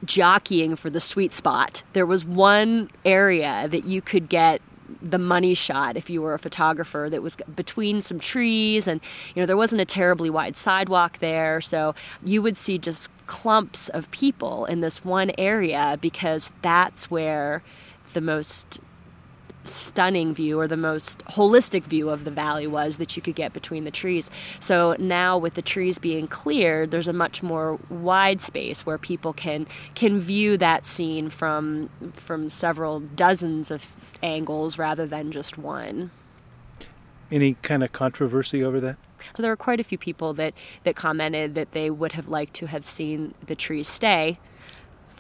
jockeying 0.04 0.74
for 0.74 0.90
the 0.90 1.00
sweet 1.00 1.32
spot. 1.32 1.82
There 1.92 2.06
was 2.06 2.24
one 2.24 2.90
area 3.04 3.68
that 3.68 3.84
you 3.84 4.02
could 4.02 4.28
get 4.28 4.60
the 5.00 5.18
money 5.18 5.54
shot 5.54 5.96
if 5.96 6.10
you 6.10 6.20
were 6.20 6.34
a 6.34 6.38
photographer 6.38 7.08
that 7.10 7.22
was 7.22 7.36
between 7.54 8.00
some 8.00 8.18
trees 8.18 8.86
and 8.86 9.00
you 9.34 9.42
know 9.42 9.46
there 9.46 9.56
wasn't 9.56 9.80
a 9.80 9.84
terribly 9.84 10.30
wide 10.30 10.56
sidewalk 10.56 11.18
there. 11.20 11.60
So 11.60 11.94
you 12.24 12.42
would 12.42 12.56
see 12.56 12.78
just 12.78 13.10
clumps 13.26 13.88
of 13.88 14.10
people 14.10 14.64
in 14.66 14.80
this 14.80 15.04
one 15.04 15.32
area 15.38 15.98
because 16.00 16.50
that's 16.60 17.10
where 17.10 17.62
the 18.12 18.20
most 18.20 18.80
stunning 19.64 20.34
view 20.34 20.58
or 20.58 20.66
the 20.66 20.76
most 20.76 21.24
holistic 21.26 21.84
view 21.84 22.10
of 22.10 22.24
the 22.24 22.30
valley 22.30 22.66
was 22.66 22.96
that 22.96 23.16
you 23.16 23.22
could 23.22 23.34
get 23.34 23.52
between 23.52 23.84
the 23.84 23.90
trees. 23.90 24.30
So 24.58 24.96
now 24.98 25.38
with 25.38 25.54
the 25.54 25.62
trees 25.62 25.98
being 25.98 26.26
cleared, 26.26 26.90
there's 26.90 27.08
a 27.08 27.12
much 27.12 27.42
more 27.42 27.78
wide 27.88 28.40
space 28.40 28.84
where 28.84 28.98
people 28.98 29.32
can 29.32 29.66
can 29.94 30.20
view 30.20 30.56
that 30.56 30.84
scene 30.84 31.28
from 31.28 31.90
from 32.14 32.48
several 32.48 33.00
dozens 33.00 33.70
of 33.70 33.92
angles 34.22 34.78
rather 34.78 35.06
than 35.06 35.32
just 35.32 35.58
one. 35.58 36.10
Any 37.30 37.54
kind 37.62 37.82
of 37.82 37.92
controversy 37.92 38.62
over 38.62 38.80
that? 38.80 38.96
So 39.34 39.42
there 39.42 39.50
were 39.50 39.56
quite 39.56 39.80
a 39.80 39.84
few 39.84 39.98
people 39.98 40.34
that 40.34 40.54
that 40.84 40.96
commented 40.96 41.54
that 41.54 41.72
they 41.72 41.90
would 41.90 42.12
have 42.12 42.28
liked 42.28 42.54
to 42.54 42.66
have 42.66 42.84
seen 42.84 43.34
the 43.46 43.54
trees 43.54 43.88
stay 43.88 44.36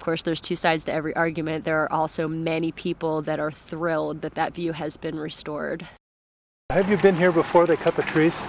course, 0.02 0.20
there's 0.22 0.40
two 0.40 0.56
sides 0.56 0.84
to 0.84 0.92
every 0.92 1.16
argument. 1.16 1.64
There 1.64 1.80
are 1.82 1.90
also 1.90 2.28
many 2.28 2.72
people 2.72 3.22
that 3.22 3.40
are 3.40 3.50
thrilled 3.50 4.20
that 4.20 4.34
that 4.34 4.54
view 4.54 4.72
has 4.72 4.98
been 4.98 5.18
restored. 5.18 5.88
Have 6.70 6.90
you 6.90 6.96
been 6.98 7.16
here 7.16 7.32
before 7.32 7.66
they 7.66 7.76
cut 7.76 7.94
the 7.94 8.02
trees? 8.02 8.42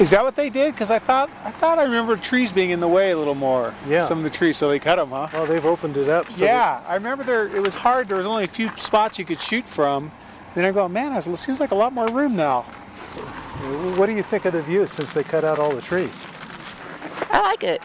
Is 0.00 0.10
that 0.10 0.22
what 0.22 0.34
they 0.34 0.50
did? 0.50 0.74
Because 0.74 0.90
I 0.90 0.98
thought 0.98 1.30
I 1.44 1.50
thought 1.50 1.78
I 1.78 1.84
remember 1.84 2.16
trees 2.16 2.50
being 2.50 2.70
in 2.70 2.80
the 2.80 2.88
way 2.88 3.12
a 3.12 3.18
little 3.18 3.34
more. 3.34 3.74
Yeah. 3.88 4.02
Some 4.02 4.18
of 4.18 4.24
the 4.24 4.30
trees, 4.30 4.56
so 4.56 4.68
they 4.68 4.78
cut 4.78 4.96
them, 4.96 5.10
huh? 5.10 5.28
Well, 5.32 5.46
they've 5.46 5.64
opened 5.64 5.96
it 5.96 6.08
up. 6.08 6.30
So 6.32 6.44
yeah, 6.44 6.82
I 6.86 6.94
remember 6.94 7.22
there. 7.22 7.46
It 7.54 7.62
was 7.62 7.74
hard. 7.74 8.08
There 8.08 8.16
was 8.16 8.26
only 8.26 8.44
a 8.44 8.48
few 8.48 8.70
spots 8.76 9.18
you 9.18 9.24
could 9.24 9.40
shoot 9.40 9.68
from. 9.68 10.10
Then 10.54 10.64
I 10.64 10.72
go, 10.72 10.88
man, 10.88 11.12
it 11.12 11.36
seems 11.36 11.60
like 11.60 11.70
a 11.70 11.74
lot 11.74 11.92
more 11.92 12.06
room 12.08 12.36
now. 12.36 12.62
What 13.96 14.06
do 14.06 14.12
you 14.12 14.22
think 14.22 14.44
of 14.44 14.52
the 14.52 14.62
view 14.62 14.86
since 14.86 15.14
they 15.14 15.22
cut 15.22 15.44
out 15.44 15.58
all 15.58 15.72
the 15.72 15.82
trees? 15.82 16.24
I 17.30 17.40
like 17.40 17.64
it 17.64 17.82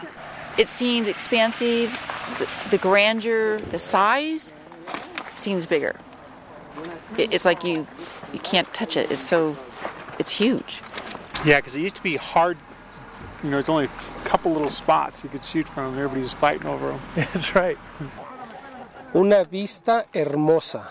it 0.58 0.68
seemed 0.68 1.08
expansive. 1.08 1.90
The, 2.38 2.48
the 2.70 2.78
grandeur, 2.78 3.58
the 3.58 3.78
size 3.78 4.52
seems 5.34 5.66
bigger. 5.66 5.96
It, 7.16 7.34
it's 7.34 7.44
like 7.44 7.64
you 7.64 7.86
you 8.32 8.38
can't 8.40 8.72
touch 8.72 8.96
it. 8.96 9.10
It's 9.10 9.20
so 9.20 9.56
it's 10.18 10.30
huge. 10.30 10.80
Yeah, 11.44 11.56
because 11.56 11.74
it 11.76 11.80
used 11.80 11.96
to 11.96 12.02
be 12.02 12.16
hard. 12.16 12.58
You 13.42 13.50
know, 13.50 13.58
it's 13.58 13.70
only 13.70 13.86
a 13.86 14.24
couple 14.24 14.52
little 14.52 14.68
spots 14.68 15.24
you 15.24 15.30
could 15.30 15.44
shoot 15.44 15.68
from. 15.68 15.94
Everybody's 15.98 16.34
fighting 16.34 16.66
over 16.66 16.90
them. 16.90 17.00
That's 17.14 17.54
right. 17.54 17.78
Una 19.14 19.44
vista 19.44 20.04
hermosa, 20.14 20.86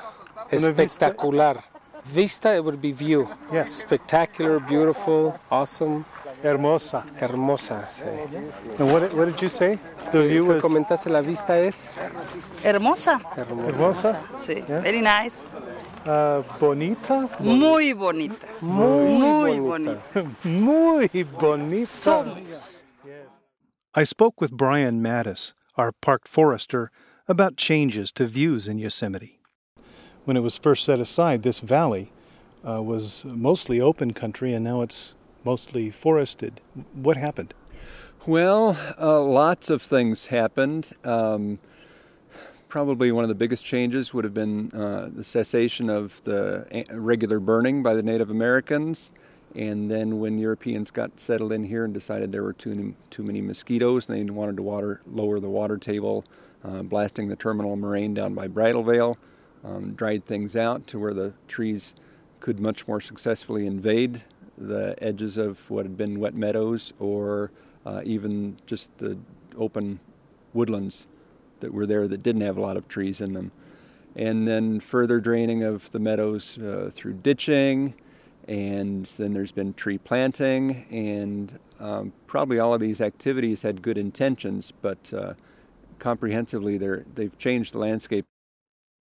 espectacular. 0.51 1.63
Vista, 2.05 2.55
it 2.55 2.63
would 2.63 2.81
be 2.81 2.91
view. 2.91 3.29
Yes. 3.53 3.71
Spectacular, 3.71 4.59
beautiful, 4.59 5.39
awesome. 5.51 6.05
Hermosa. 6.43 7.03
Hermosa, 7.19 7.87
sí. 7.89 8.05
And 8.79 8.91
what, 8.91 9.13
what 9.13 9.25
did 9.25 9.41
you 9.41 9.49
say? 9.49 9.77
The 10.11 10.27
view 10.27 10.45
was 10.45 10.63
comentaste 10.63 11.09
la 11.09 11.21
vista 11.21 11.57
es 11.57 11.75
hermosa. 12.63 13.19
Hermosa. 13.35 14.17
Sí. 14.37 14.67
Yeah. 14.67 14.79
Very 14.79 15.01
nice. 15.01 15.51
Uh, 16.05 16.41
bonita. 16.59 17.29
Muy 17.39 17.93
bonita. 17.93 18.47
Muy, 18.61 19.17
Muy 19.19 19.59
bonita. 19.59 20.25
Muy 20.43 21.07
bonita. 21.23 21.85
So, 21.85 22.37
I 23.93 24.03
spoke 24.05 24.39
with 24.39 24.51
Brian 24.51 25.01
Mattos, 25.01 25.53
our 25.75 25.91
park 25.91 26.27
forester, 26.27 26.89
about 27.27 27.57
changes 27.57 28.11
to 28.13 28.27
views 28.27 28.67
in 28.67 28.79
Yosemite. 28.79 29.39
When 30.23 30.37
it 30.37 30.41
was 30.41 30.57
first 30.57 30.85
set 30.85 30.99
aside, 30.99 31.43
this 31.43 31.59
valley 31.59 32.11
uh, 32.65 32.81
was 32.81 33.25
mostly 33.25 33.81
open 33.81 34.13
country 34.13 34.53
and 34.53 34.63
now 34.63 34.81
it's 34.81 35.15
mostly 35.43 35.89
forested. 35.89 36.61
What 36.93 37.17
happened? 37.17 37.53
Well, 38.25 38.77
uh, 38.99 39.21
lots 39.21 39.69
of 39.69 39.81
things 39.81 40.27
happened. 40.27 40.91
Um, 41.03 41.59
probably 42.67 43.11
one 43.11 43.23
of 43.23 43.29
the 43.29 43.35
biggest 43.35 43.65
changes 43.65 44.13
would 44.13 44.23
have 44.23 44.33
been 44.33 44.71
uh, 44.71 45.09
the 45.11 45.23
cessation 45.23 45.89
of 45.89 46.21
the 46.23 46.85
regular 46.91 47.39
burning 47.39 47.81
by 47.81 47.93
the 47.93 48.03
Native 48.03 48.29
Americans. 48.29 49.11
And 49.55 49.89
then 49.89 50.19
when 50.19 50.37
Europeans 50.37 50.91
got 50.91 51.19
settled 51.19 51.51
in 51.51 51.63
here 51.63 51.83
and 51.83 51.93
decided 51.93 52.31
there 52.31 52.43
were 52.43 52.53
too, 52.53 52.93
too 53.09 53.23
many 53.23 53.41
mosquitoes 53.41 54.07
and 54.07 54.15
they 54.15 54.31
wanted 54.31 54.57
to 54.57 54.63
water, 54.63 55.01
lower 55.07 55.39
the 55.39 55.49
water 55.49 55.77
table, 55.77 56.23
uh, 56.63 56.83
blasting 56.83 57.29
the 57.29 57.35
terminal 57.35 57.75
moraine 57.75 58.13
down 58.13 58.35
by 58.35 58.47
Bridal 58.47 58.83
Veil, 58.83 59.17
um, 59.63 59.93
dried 59.93 60.25
things 60.25 60.55
out 60.55 60.85
to 60.87 60.99
where 60.99 61.13
the 61.13 61.33
trees 61.47 61.93
could 62.39 62.59
much 62.59 62.87
more 62.87 63.01
successfully 63.01 63.65
invade 63.65 64.23
the 64.59 64.95
edges 65.01 65.37
of 65.37 65.69
what 65.69 65.85
had 65.85 65.97
been 65.97 66.19
wet 66.19 66.35
meadows 66.35 66.93
or 66.99 67.51
uh, 67.85 68.01
even 68.03 68.57
just 68.65 68.95
the 68.97 69.17
open 69.57 69.99
woodlands 70.53 71.07
that 71.59 71.73
were 71.73 71.85
there 71.85 72.07
that 72.07 72.23
didn't 72.23 72.41
have 72.41 72.57
a 72.57 72.61
lot 72.61 72.77
of 72.77 72.87
trees 72.87 73.21
in 73.21 73.33
them. 73.33 73.51
And 74.15 74.47
then 74.47 74.79
further 74.79 75.19
draining 75.19 75.63
of 75.63 75.89
the 75.91 75.99
meadows 75.99 76.57
uh, 76.57 76.91
through 76.93 77.13
ditching, 77.13 77.93
and 78.47 79.05
then 79.17 79.33
there's 79.33 79.51
been 79.51 79.73
tree 79.73 79.97
planting, 79.97 80.85
and 80.89 81.59
um, 81.79 82.13
probably 82.25 82.59
all 82.59 82.73
of 82.73 82.81
these 82.81 82.99
activities 82.99 83.61
had 83.61 83.81
good 83.81 83.97
intentions, 83.97 84.73
but 84.81 85.13
uh, 85.13 85.33
comprehensively 85.99 86.77
they've 86.77 87.37
changed 87.37 87.73
the 87.73 87.77
landscape. 87.77 88.25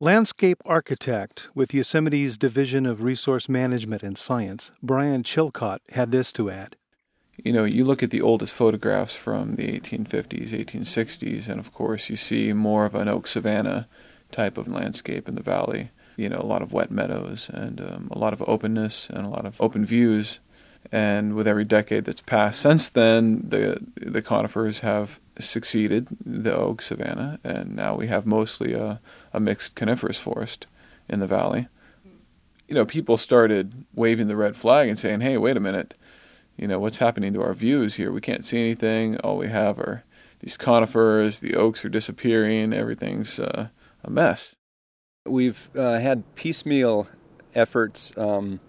Landscape 0.00 0.62
architect 0.64 1.48
with 1.56 1.74
Yosemite's 1.74 2.36
Division 2.36 2.86
of 2.86 3.02
Resource 3.02 3.48
Management 3.48 4.04
and 4.04 4.16
Science, 4.16 4.70
Brian 4.80 5.24
Chilcott, 5.24 5.80
had 5.90 6.12
this 6.12 6.30
to 6.34 6.48
add. 6.48 6.76
You 7.36 7.52
know, 7.52 7.64
you 7.64 7.84
look 7.84 8.04
at 8.04 8.10
the 8.10 8.22
oldest 8.22 8.54
photographs 8.54 9.16
from 9.16 9.56
the 9.56 9.66
1850s, 9.66 10.50
1860s, 10.50 11.48
and 11.48 11.58
of 11.58 11.72
course 11.72 12.08
you 12.08 12.14
see 12.14 12.52
more 12.52 12.86
of 12.86 12.94
an 12.94 13.08
oak 13.08 13.26
savanna 13.26 13.88
type 14.30 14.56
of 14.56 14.68
landscape 14.68 15.28
in 15.28 15.34
the 15.34 15.42
valley. 15.42 15.90
You 16.16 16.28
know, 16.28 16.38
a 16.38 16.46
lot 16.46 16.62
of 16.62 16.72
wet 16.72 16.92
meadows 16.92 17.50
and 17.52 17.80
um, 17.80 18.08
a 18.12 18.18
lot 18.20 18.32
of 18.32 18.44
openness 18.46 19.10
and 19.10 19.26
a 19.26 19.28
lot 19.28 19.46
of 19.46 19.60
open 19.60 19.84
views. 19.84 20.38
And 20.92 21.34
with 21.34 21.48
every 21.48 21.64
decade 21.64 22.04
that's 22.04 22.20
passed 22.20 22.62
since 22.62 22.88
then, 22.88 23.42
the 23.48 23.84
the 23.96 24.22
conifers 24.22 24.80
have 24.80 25.18
succeeded 25.38 26.08
the 26.24 26.54
oak 26.54 26.82
savanna, 26.82 27.38
and 27.44 27.76
now 27.76 27.94
we 27.94 28.06
have 28.08 28.26
mostly 28.26 28.72
a, 28.72 29.00
a 29.32 29.40
mixed 29.40 29.74
coniferous 29.74 30.18
forest 30.18 30.66
in 31.08 31.20
the 31.20 31.26
valley. 31.26 31.68
You 32.66 32.74
know, 32.74 32.84
people 32.84 33.16
started 33.16 33.86
waving 33.94 34.28
the 34.28 34.36
red 34.36 34.56
flag 34.56 34.88
and 34.88 34.98
saying, 34.98 35.20
"Hey, 35.20 35.36
wait 35.36 35.56
a 35.56 35.60
minute! 35.60 35.94
You 36.56 36.68
know, 36.68 36.78
what's 36.78 36.98
happening 36.98 37.32
to 37.34 37.42
our 37.42 37.54
views 37.54 37.94
here? 37.94 38.12
We 38.12 38.20
can't 38.20 38.44
see 38.44 38.58
anything. 38.58 39.16
All 39.18 39.38
we 39.38 39.48
have 39.48 39.78
are 39.78 40.04
these 40.40 40.56
conifers. 40.56 41.40
The 41.40 41.54
oaks 41.54 41.84
are 41.84 41.88
disappearing. 41.88 42.72
Everything's 42.72 43.38
uh, 43.38 43.68
a 44.04 44.10
mess." 44.10 44.54
We've 45.26 45.68
uh, 45.76 45.98
had 45.98 46.34
piecemeal 46.34 47.08
efforts. 47.54 48.12
Um, 48.16 48.60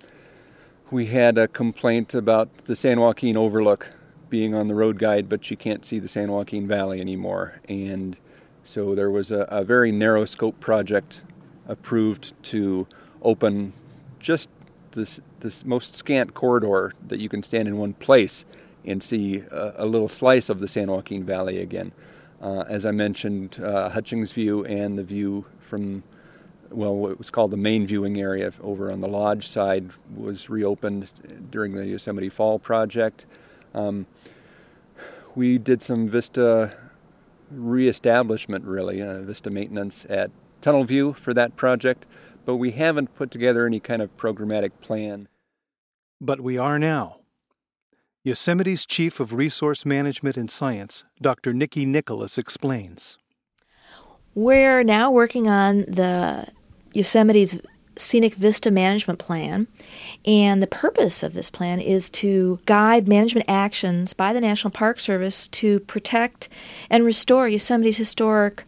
we 0.92 1.08
had 1.08 1.38
a 1.38 1.48
complaint 1.48 2.14
about 2.14 2.50
the 2.66 2.76
San 2.76 3.00
Joaquin 3.00 3.38
Overlook 3.38 3.88
being 4.30 4.54
on 4.54 4.68
the 4.68 4.76
road 4.76 5.00
guide, 5.00 5.30
but 5.30 5.50
you 5.50 5.58
can't 5.58 5.86
see 5.86 6.00
the 6.00 6.08
San 6.08 6.32
Joaquin 6.32 6.68
Valley 6.68 7.02
anymore. 7.02 7.60
And 7.68 8.18
so 8.64 8.96
there 8.96 9.10
was 9.10 9.32
a, 9.32 9.42
a 9.50 9.64
very 9.64 9.92
narrow 9.92 10.26
scope 10.26 10.60
project 10.60 11.22
approved 11.68 12.34
to 12.44 12.88
open 13.22 13.74
just 14.20 14.50
this 14.92 15.20
this 15.40 15.64
most 15.64 15.96
scant 15.96 16.34
corridor 16.34 16.94
that 17.08 17.20
you 17.20 17.30
can 17.30 17.42
stand 17.44 17.68
in 17.68 17.78
one 17.78 17.94
place 17.94 18.44
and 18.86 19.02
see 19.02 19.44
a, 19.52 19.74
a 19.78 19.86
little 19.86 20.10
slice 20.10 20.50
of 20.50 20.60
the 20.60 20.68
San 20.68 20.90
Joaquin 20.90 21.24
Valley 21.24 21.60
again. 21.60 21.92
Uh, 22.42 22.62
as 22.68 22.86
I 22.86 22.92
mentioned, 22.92 23.60
uh, 23.62 23.90
Hutchings 23.90 24.32
View 24.32 24.66
and 24.66 24.98
the 24.98 25.04
view 25.04 25.46
from 25.60 26.04
well, 26.72 26.96
what 26.96 27.18
was 27.18 27.30
called 27.30 27.52
the 27.52 27.58
main 27.58 27.88
viewing 27.88 28.20
area 28.20 28.54
over 28.62 28.92
on 28.92 29.02
the 29.02 29.08
lodge 29.08 29.48
side 29.48 29.90
was 30.16 30.50
reopened 30.50 31.12
during 31.50 31.74
the 31.74 31.86
Yosemite 31.86 32.30
Fall 32.30 32.60
project. 32.60 33.26
Um, 33.74 34.06
we 35.36 35.58
did 35.58 35.82
some 35.82 36.08
Vista 36.08 36.76
reestablishment, 37.52 38.66
really, 38.66 39.02
uh, 39.02 39.22
Vista 39.22 39.50
maintenance 39.50 40.06
at 40.10 40.32
Tunnel 40.62 40.84
View 40.84 41.14
for 41.14 41.34
that 41.34 41.56
project, 41.56 42.06
but 42.46 42.58
we 42.58 42.72
haven't 42.72 43.16
put 43.16 43.32
together 43.32 43.66
any 43.66 43.80
kind 43.80 44.02
of 44.02 44.16
programmatic 44.18 44.72
plan. 44.82 45.28
But 46.20 46.42
we 46.42 46.58
are 46.58 46.78
now. 46.78 47.18
Yosemite's 48.24 48.86
Chief 48.86 49.20
of 49.20 49.34
Resource 49.34 49.86
Management 49.86 50.36
and 50.36 50.52
Science, 50.52 51.06
Dr. 51.22 51.54
Nikki 51.54 51.86
Nicholas, 51.86 52.38
explains. 52.38 53.18
We're 54.36 54.84
now 54.84 55.10
working 55.10 55.48
on 55.48 55.82
the 55.88 56.48
Yosemite's 56.94 57.58
Scenic 58.00 58.36
Vista 58.36 58.72
Management 58.72 59.20
Plan. 59.20 59.68
And 60.26 60.62
the 60.62 60.68
purpose 60.68 61.24
of 61.24 61.34
this 61.34 61.50
plan 61.50 61.80
is 61.80 62.10
to 62.12 62.60
guide 62.66 63.08
management 63.08 63.46
actions 63.50 64.14
by 64.14 64.34
the 64.34 64.42
National 64.42 64.72
Park 64.72 65.00
Service 65.00 65.48
to 65.50 65.80
protect 65.82 66.50
and 66.90 67.06
restore 67.06 67.48
Yosemite's 67.48 67.98
historic 67.98 68.64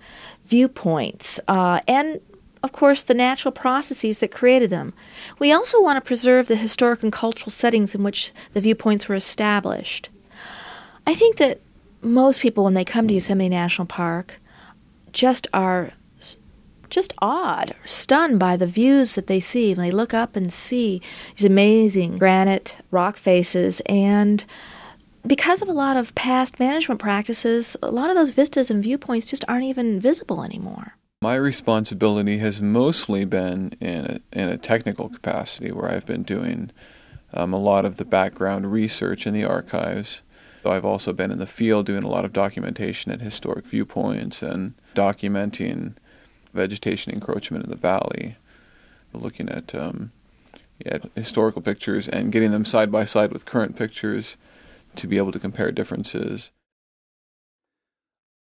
viewpoints 0.46 1.40
uh, 1.48 1.80
and 1.88 2.20
of 2.64 2.72
course, 2.72 3.02
the 3.02 3.14
natural 3.14 3.52
processes 3.52 4.20
that 4.20 4.32
created 4.32 4.70
them. 4.70 4.94
We 5.40 5.52
also 5.52 5.82
want 5.82 5.98
to 5.98 6.08
preserve 6.08 6.48
the 6.48 6.56
historic 6.56 7.02
and 7.02 7.12
cultural 7.12 7.52
settings 7.52 7.96
in 7.96 8.04
which 8.04 8.32
the 8.54 8.62
viewpoints 8.62 9.08
were 9.08 9.16
established. 9.16 10.10
I 11.08 11.16
think 11.16 11.38
that 11.38 11.60
most 12.02 12.40
people, 12.40 12.64
when 12.64 12.76
they 12.76 12.86
come 12.86 13.08
to 13.08 13.14
Yosemite 13.14 13.50
National 13.50 13.88
Park, 13.88 14.40
just 15.12 15.48
are 15.54 15.94
just 16.92 17.14
awed, 17.20 17.74
stunned 17.86 18.40
by 18.40 18.56
the 18.56 18.68
views 18.68 19.16
that 19.16 19.28
they 19.28 19.40
see. 19.40 19.74
When 19.74 19.86
they 19.86 19.92
look 19.92 20.14
up 20.14 20.36
and 20.36 20.54
see 20.54 21.02
these 21.36 21.46
amazing 21.46 22.18
granite 22.18 22.76
rock 22.92 23.18
faces 23.18 23.82
and 23.88 24.46
because 25.26 25.62
of 25.62 25.70
a 25.70 25.74
lot 25.74 25.98
of 25.98 26.16
past 26.16 26.60
management 26.60 27.00
practices, 27.00 27.78
a 27.82 27.92
lot 27.92 28.10
of 28.10 28.16
those 28.16 28.32
vistas 28.32 28.70
and 28.70 28.82
viewpoints 28.82 29.30
just 29.30 29.46
aren't 29.48 29.66
even 29.66 30.00
visible 30.00 30.44
anymore. 30.44 30.96
My 31.22 31.36
responsibility 31.36 32.40
has 32.40 32.62
mostly 32.62 33.26
been 33.26 33.76
in 33.80 34.06
a, 34.06 34.20
in 34.34 34.50
a 34.50 34.58
technical 34.58 35.10
capacity 35.10 35.72
where 35.72 35.92
I've 35.92 36.06
been 36.06 36.24
doing 36.24 36.72
um, 37.34 37.54
a 37.54 37.60
lot 37.60 37.86
of 37.86 37.98
the 37.98 38.06
background 38.06 38.72
research 38.72 39.28
in 39.28 39.34
the 39.34 39.46
archives. 39.46 40.22
So 40.64 40.72
I've 40.72 40.86
also 40.86 41.14
been 41.14 41.32
in 41.32 41.38
the 41.38 41.46
field 41.46 41.86
doing 41.86 42.04
a 42.04 42.10
lot 42.10 42.26
of 42.26 42.34
documentation 42.34 43.12
at 43.12 43.22
historic 43.22 43.66
viewpoints 43.66 44.42
and 44.42 44.74
documenting 44.96 45.96
vegetation 46.54 47.14
encroachment 47.14 47.64
in 47.64 47.70
the 47.70 47.76
valley, 47.76 48.36
looking 49.14 49.50
at 49.50 49.74
um, 49.76 50.12
yeah, 50.86 50.98
historical 51.16 51.62
pictures 51.62 52.08
and 52.08 52.32
getting 52.32 52.52
them 52.52 52.66
side 52.66 52.92
by 52.92 53.06
side 53.06 53.32
with 53.32 53.46
current 53.46 53.76
pictures 53.76 54.38
to 54.96 55.08
be 55.08 55.18
able 55.18 55.32
to 55.32 55.40
compare 55.40 55.72
differences. 55.72 56.52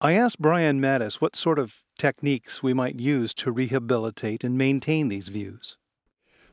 I 0.01 0.15
asked 0.15 0.41
Brian 0.41 0.81
Mattos 0.81 1.21
what 1.21 1.37
sort 1.37 1.59
of 1.59 1.77
techniques 1.97 2.63
we 2.63 2.75
might 2.75 2.99
use 2.99 3.33
to 3.35 3.53
rehabilitate 3.53 4.43
and 4.43 4.59
maintain 4.59 5.09
these 5.09 5.29
views. 5.29 5.77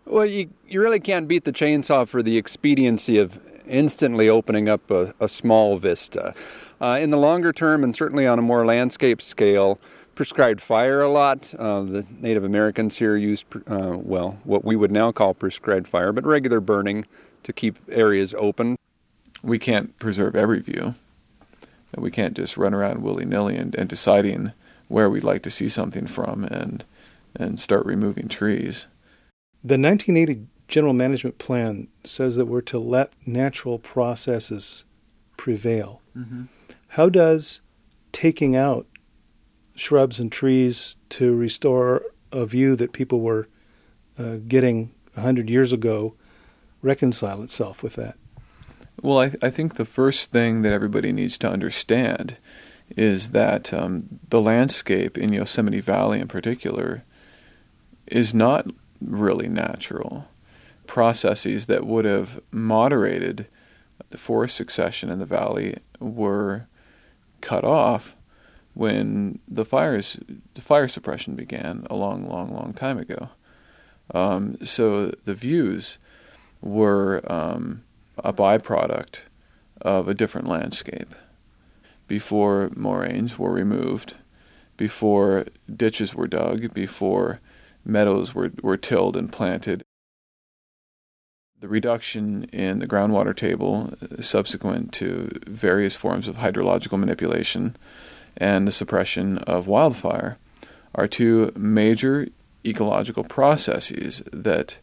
Well, 0.05 0.25
you, 0.25 0.51
you 0.67 0.81
really 0.81 0.99
can't 0.99 1.27
beat 1.27 1.45
the 1.45 1.51
chainsaw 1.51 2.07
for 2.07 2.21
the 2.21 2.38
expediency 2.38 3.17
of 3.17 3.39
instantly 3.67 4.29
opening 4.29 4.67
up 4.69 4.89
a, 4.91 5.13
a 5.19 5.27
small 5.27 5.77
vista. 5.77 6.33
Uh, 6.81 6.97
in 7.01 7.09
the 7.09 7.17
longer 7.17 7.51
term, 7.51 7.83
and 7.83 7.95
certainly 7.95 8.25
on 8.25 8.39
a 8.39 8.41
more 8.41 8.65
landscape 8.65 9.21
scale, 9.21 9.79
prescribed 10.19 10.60
fire 10.60 10.99
a 10.99 11.10
lot. 11.10 11.55
Uh, 11.58 11.82
the 11.82 12.05
Native 12.19 12.43
Americans 12.43 12.97
here 12.97 13.15
used, 13.15 13.45
uh, 13.67 13.95
well, 13.97 14.38
what 14.43 14.65
we 14.65 14.75
would 14.75 14.91
now 14.91 15.13
call 15.13 15.34
prescribed 15.34 15.88
fire, 15.88 16.12
but 16.12 16.25
regular 16.25 16.60
burning 16.60 17.05
to 17.43 17.53
keep 17.53 17.79
areas 17.89 18.34
open. 18.38 18.75
We 19.41 19.58
can't 19.60 19.97
preserve 19.97 20.36
every 20.36 20.60
view. 20.60 20.95
We 21.95 22.12
can't 22.12 22.36
just 22.36 22.58
run 22.58 22.73
around 22.73 23.01
willy 23.01 23.23
nilly 23.23 23.55
and, 23.55 23.73
and 23.75 23.88
deciding 23.88 24.51
where 24.89 25.10
we'd 25.10 25.23
like 25.23 25.41
to 25.43 25.49
see 25.49 25.69
something 25.69 26.05
from 26.05 26.43
and 26.43 26.84
and 27.34 27.58
start 27.58 27.86
removing 27.86 28.27
trees. 28.27 28.88
The 29.63 29.77
1980 29.77 30.47
General 30.67 30.93
Management 30.93 31.38
Plan 31.38 31.88
says 32.03 32.36
that 32.36 32.47
we're 32.47 32.60
to 32.63 32.77
let 32.77 33.13
natural 33.25 33.79
processes 33.79 34.84
prevail. 35.38 36.01
Mm-hmm. 36.17 36.43
How 36.89 37.08
does 37.08 37.62
taking 38.12 38.58
out 38.58 38.86
shrubs 39.79 40.19
and 40.19 40.31
trees 40.31 40.95
to 41.09 41.33
restore 41.33 42.03
a 42.31 42.45
view 42.45 42.75
that 42.75 42.91
people 42.91 43.21
were 43.21 43.47
uh, 44.17 44.35
getting 44.47 44.91
100 45.13 45.49
years 45.49 45.73
ago 45.73 46.15
reconcile 46.81 47.41
itself 47.43 47.81
with 47.81 47.95
that? 47.95 48.15
Well, 49.01 49.19
I, 49.19 49.31
I 49.41 49.49
think 49.49 49.75
the 49.75 49.85
first 49.85 50.31
thing 50.31 50.61
that 50.61 50.73
everybody 50.73 51.11
needs 51.11 51.37
to 51.39 51.49
understand 51.49 52.37
is 52.97 53.29
that 53.29 53.73
um, 53.73 54.19
the 54.29 54.41
landscape 54.41 55.17
in 55.17 55.31
Yosemite 55.31 55.79
Valley, 55.79 56.19
in 56.19 56.27
particular, 56.27 57.03
is 58.07 58.33
not 58.33 58.67
really 58.99 59.47
natural. 59.47 60.27
Processes 60.87 61.67
that 61.67 61.85
would 61.85 62.05
have 62.05 62.41
moderated 62.51 63.47
forest 64.15 64.55
succession 64.55 65.09
in 65.09 65.19
the 65.19 65.25
valley 65.25 65.77
were 65.99 66.67
cut 67.41 67.63
off 67.63 68.15
when 68.73 69.39
the 69.47 69.65
fires, 69.65 70.17
the 70.53 70.62
fire 70.62 70.88
suppression 70.88 71.36
began 71.36 71.86
a 71.89 71.95
long, 71.95 72.27
long, 72.27 72.53
long 72.53 72.73
time 72.73 72.97
ago. 72.97 73.29
Um, 74.13 74.58
so 74.63 75.08
the 75.25 75.36
views 75.36 75.97
were 76.62 77.21
um, 77.32 77.84
a 78.17 78.34
byproduct 78.34 79.19
of 79.82 80.08
a 80.08 80.13
different 80.13 80.47
landscape. 80.47 81.13
Before 82.08 82.71
moraines 82.75 83.38
were 83.38 83.51
removed, 83.51 84.15
before 84.77 85.45
ditches 85.73 86.15
were 86.15 86.27
dug, 86.27 86.73
before 86.73 87.39
meadows 87.86 88.34
were, 88.34 88.51
were 88.62 88.77
tilled 88.77 89.15
and 89.15 89.32
planted. 89.32 89.84
The 91.60 91.67
reduction 91.67 92.45
in 92.45 92.79
the 92.79 92.88
groundwater 92.88 93.36
table 93.36 93.93
uh, 94.01 94.21
subsequent 94.21 94.93
to 94.93 95.29
various 95.45 95.95
forms 95.95 96.27
of 96.27 96.38
hydrological 96.38 96.97
manipulation 96.97 97.75
and 98.37 98.67
the 98.67 98.71
suppression 98.71 99.37
of 99.39 99.67
wildfire 99.67 100.37
are 100.95 101.07
two 101.07 101.51
major 101.55 102.27
ecological 102.65 103.23
processes 103.23 104.21
that 104.31 104.79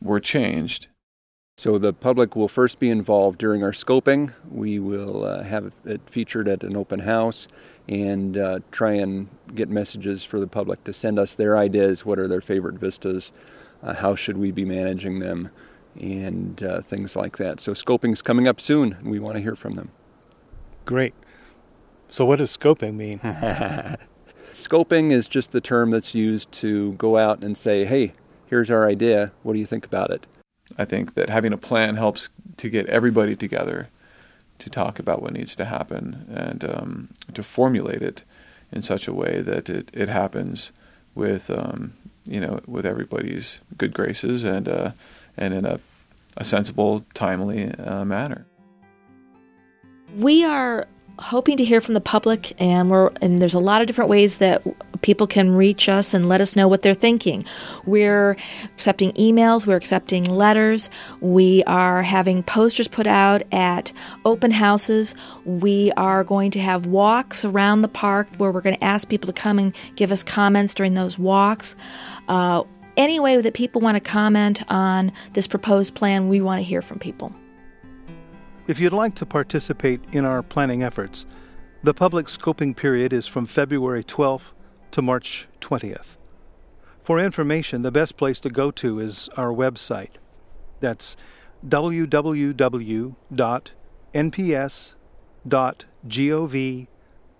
were 0.00 0.20
changed. 0.20 0.88
So 1.56 1.78
the 1.78 1.92
public 1.92 2.34
will 2.34 2.48
first 2.48 2.80
be 2.80 2.90
involved 2.90 3.38
during 3.38 3.62
our 3.62 3.70
scoping. 3.70 4.32
We 4.50 4.80
will 4.80 5.24
uh, 5.24 5.44
have 5.44 5.72
it 5.84 6.00
featured 6.10 6.48
at 6.48 6.64
an 6.64 6.76
open 6.76 7.00
house 7.00 7.46
and 7.88 8.36
uh, 8.36 8.60
try 8.72 8.92
and 8.92 9.28
get 9.54 9.68
messages 9.68 10.24
for 10.24 10.40
the 10.40 10.48
public 10.48 10.82
to 10.84 10.92
send 10.92 11.18
us 11.18 11.34
their 11.34 11.56
ideas. 11.56 12.04
What 12.04 12.18
are 12.18 12.26
their 12.26 12.40
favorite 12.40 12.76
vistas? 12.76 13.30
Uh, 13.82 13.94
how 13.94 14.16
should 14.16 14.36
we 14.36 14.50
be 14.50 14.64
managing 14.64 15.20
them? 15.20 15.50
And 15.94 16.60
uh, 16.60 16.82
things 16.82 17.14
like 17.14 17.36
that. 17.36 17.60
So 17.60 17.72
scoping's 17.72 18.20
coming 18.20 18.48
up 18.48 18.60
soon. 18.60 18.94
And 18.94 19.10
we 19.10 19.20
want 19.20 19.36
to 19.36 19.42
hear 19.42 19.54
from 19.54 19.76
them. 19.76 19.92
Great. 20.84 21.14
So 22.14 22.24
what 22.24 22.38
does 22.38 22.56
scoping 22.56 22.94
mean? 22.94 23.18
scoping 24.52 25.10
is 25.10 25.26
just 25.26 25.50
the 25.50 25.60
term 25.60 25.90
that's 25.90 26.14
used 26.14 26.52
to 26.52 26.92
go 26.92 27.18
out 27.18 27.42
and 27.42 27.58
say, 27.58 27.84
"Hey, 27.84 28.12
here's 28.46 28.70
our 28.70 28.86
idea. 28.86 29.32
What 29.42 29.54
do 29.54 29.58
you 29.58 29.66
think 29.66 29.84
about 29.84 30.12
it?" 30.12 30.24
I 30.78 30.84
think 30.84 31.14
that 31.14 31.28
having 31.28 31.52
a 31.52 31.56
plan 31.56 31.96
helps 31.96 32.28
to 32.58 32.68
get 32.68 32.86
everybody 32.86 33.34
together 33.34 33.88
to 34.60 34.70
talk 34.70 35.00
about 35.00 35.22
what 35.22 35.32
needs 35.32 35.56
to 35.56 35.64
happen 35.64 36.24
and 36.32 36.64
um, 36.64 37.08
to 37.34 37.42
formulate 37.42 38.00
it 38.00 38.22
in 38.70 38.80
such 38.80 39.08
a 39.08 39.12
way 39.12 39.40
that 39.40 39.68
it, 39.68 39.90
it 39.92 40.08
happens 40.08 40.70
with 41.16 41.50
um, 41.50 41.94
you 42.26 42.38
know 42.38 42.60
with 42.64 42.86
everybody's 42.86 43.58
good 43.76 43.92
graces 43.92 44.44
and 44.44 44.68
uh, 44.68 44.92
and 45.36 45.52
in 45.52 45.64
a, 45.64 45.80
a 46.36 46.44
sensible, 46.44 47.04
timely 47.12 47.72
uh, 47.72 48.04
manner. 48.04 48.46
We 50.16 50.44
are 50.44 50.86
hoping 51.18 51.56
to 51.56 51.64
hear 51.64 51.80
from 51.80 51.94
the 51.94 52.00
public 52.00 52.54
and 52.60 52.90
we're 52.90 53.10
and 53.20 53.40
there's 53.40 53.54
a 53.54 53.58
lot 53.58 53.80
of 53.80 53.86
different 53.86 54.10
ways 54.10 54.38
that 54.38 54.62
people 55.02 55.26
can 55.26 55.50
reach 55.54 55.88
us 55.88 56.14
and 56.14 56.28
let 56.28 56.40
us 56.40 56.56
know 56.56 56.66
what 56.66 56.82
they're 56.82 56.94
thinking. 56.94 57.44
We're 57.84 58.36
accepting 58.74 59.12
emails, 59.12 59.66
we're 59.66 59.76
accepting 59.76 60.24
letters, 60.24 60.90
we 61.20 61.62
are 61.64 62.02
having 62.02 62.42
posters 62.42 62.88
put 62.88 63.06
out 63.06 63.42
at 63.52 63.92
open 64.24 64.50
houses. 64.50 65.14
We 65.44 65.92
are 65.92 66.24
going 66.24 66.50
to 66.52 66.60
have 66.60 66.86
walks 66.86 67.44
around 67.44 67.82
the 67.82 67.88
park 67.88 68.28
where 68.38 68.50
we're 68.50 68.60
going 68.60 68.76
to 68.76 68.84
ask 68.84 69.08
people 69.08 69.26
to 69.26 69.32
come 69.32 69.58
and 69.58 69.74
give 69.96 70.10
us 70.10 70.22
comments 70.22 70.74
during 70.74 70.94
those 70.94 71.18
walks. 71.18 71.76
Uh, 72.28 72.64
any 72.96 73.20
way 73.20 73.40
that 73.40 73.54
people 73.54 73.80
want 73.80 73.96
to 73.96 74.00
comment 74.00 74.62
on 74.68 75.12
this 75.32 75.46
proposed 75.46 75.94
plan, 75.94 76.28
we 76.28 76.40
want 76.40 76.60
to 76.60 76.64
hear 76.64 76.80
from 76.80 76.98
people. 76.98 77.32
If 78.66 78.80
you'd 78.80 78.94
like 78.94 79.14
to 79.16 79.26
participate 79.26 80.00
in 80.10 80.24
our 80.24 80.42
planning 80.42 80.82
efforts, 80.82 81.26
the 81.82 81.92
public 81.92 82.28
scoping 82.28 82.74
period 82.74 83.12
is 83.12 83.26
from 83.26 83.44
February 83.44 84.02
12th 84.02 84.52
to 84.92 85.02
March 85.02 85.46
20th. 85.60 86.16
For 87.02 87.20
information, 87.20 87.82
the 87.82 87.90
best 87.90 88.16
place 88.16 88.40
to 88.40 88.48
go 88.48 88.70
to 88.70 89.00
is 89.00 89.28
our 89.36 89.50
website. 89.50 90.12
That's 90.80 91.14
www.nps.gov 91.68 93.16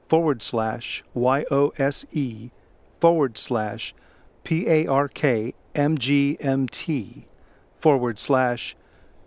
forward 0.09 0.43
slash 0.43 1.05
YOSE 1.15 2.51
forward 3.01 3.39
slash 3.39 3.95
PARKMGMT 4.45 5.55
forward 7.81 8.19
slash 8.19 8.77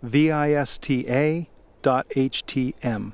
VISTA 0.04 1.46
htm. 1.88 3.12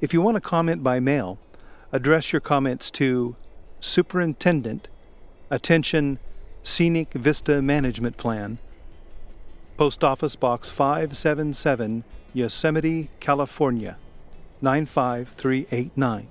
If 0.00 0.12
you 0.12 0.20
want 0.20 0.36
to 0.36 0.40
comment 0.40 0.82
by 0.82 1.00
mail, 1.00 1.38
address 1.92 2.32
your 2.32 2.40
comments 2.40 2.90
to 2.92 3.36
Superintendent, 3.80 4.88
Attention 5.50 6.18
Scenic 6.62 7.12
Vista 7.12 7.62
Management 7.62 8.16
Plan, 8.16 8.58
Post 9.76 10.04
Office 10.04 10.36
Box 10.36 10.68
577, 10.68 12.04
Yosemite, 12.34 13.10
California 13.18 13.96
95389. 14.60 16.28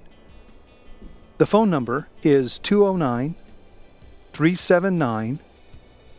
The 1.38 1.46
phone 1.46 1.70
number 1.70 2.08
is 2.22 2.60
209 2.60 3.36
379 4.34 5.40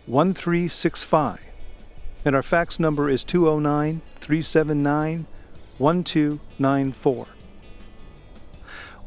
1365 0.06 1.40
and 2.24 2.34
our 2.34 2.42
fax 2.42 2.78
number 2.78 3.08
is 3.08 3.24
209 3.24 4.02
379 4.30 5.26
1294. 5.78 7.26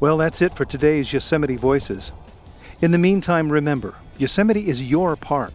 Well, 0.01 0.17
that's 0.17 0.41
it 0.41 0.53
for 0.53 0.65
today's 0.65 1.13
Yosemite 1.13 1.55
Voices. 1.55 2.11
In 2.81 2.91
the 2.91 2.97
meantime, 2.97 3.49
remember 3.49 3.95
Yosemite 4.17 4.67
is 4.67 4.83
your 4.83 5.15
park. 5.15 5.53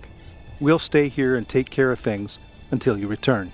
We'll 0.58 0.78
stay 0.78 1.08
here 1.08 1.36
and 1.36 1.46
take 1.46 1.68
care 1.68 1.92
of 1.92 2.00
things 2.00 2.38
until 2.70 2.96
you 2.96 3.08
return. 3.08 3.52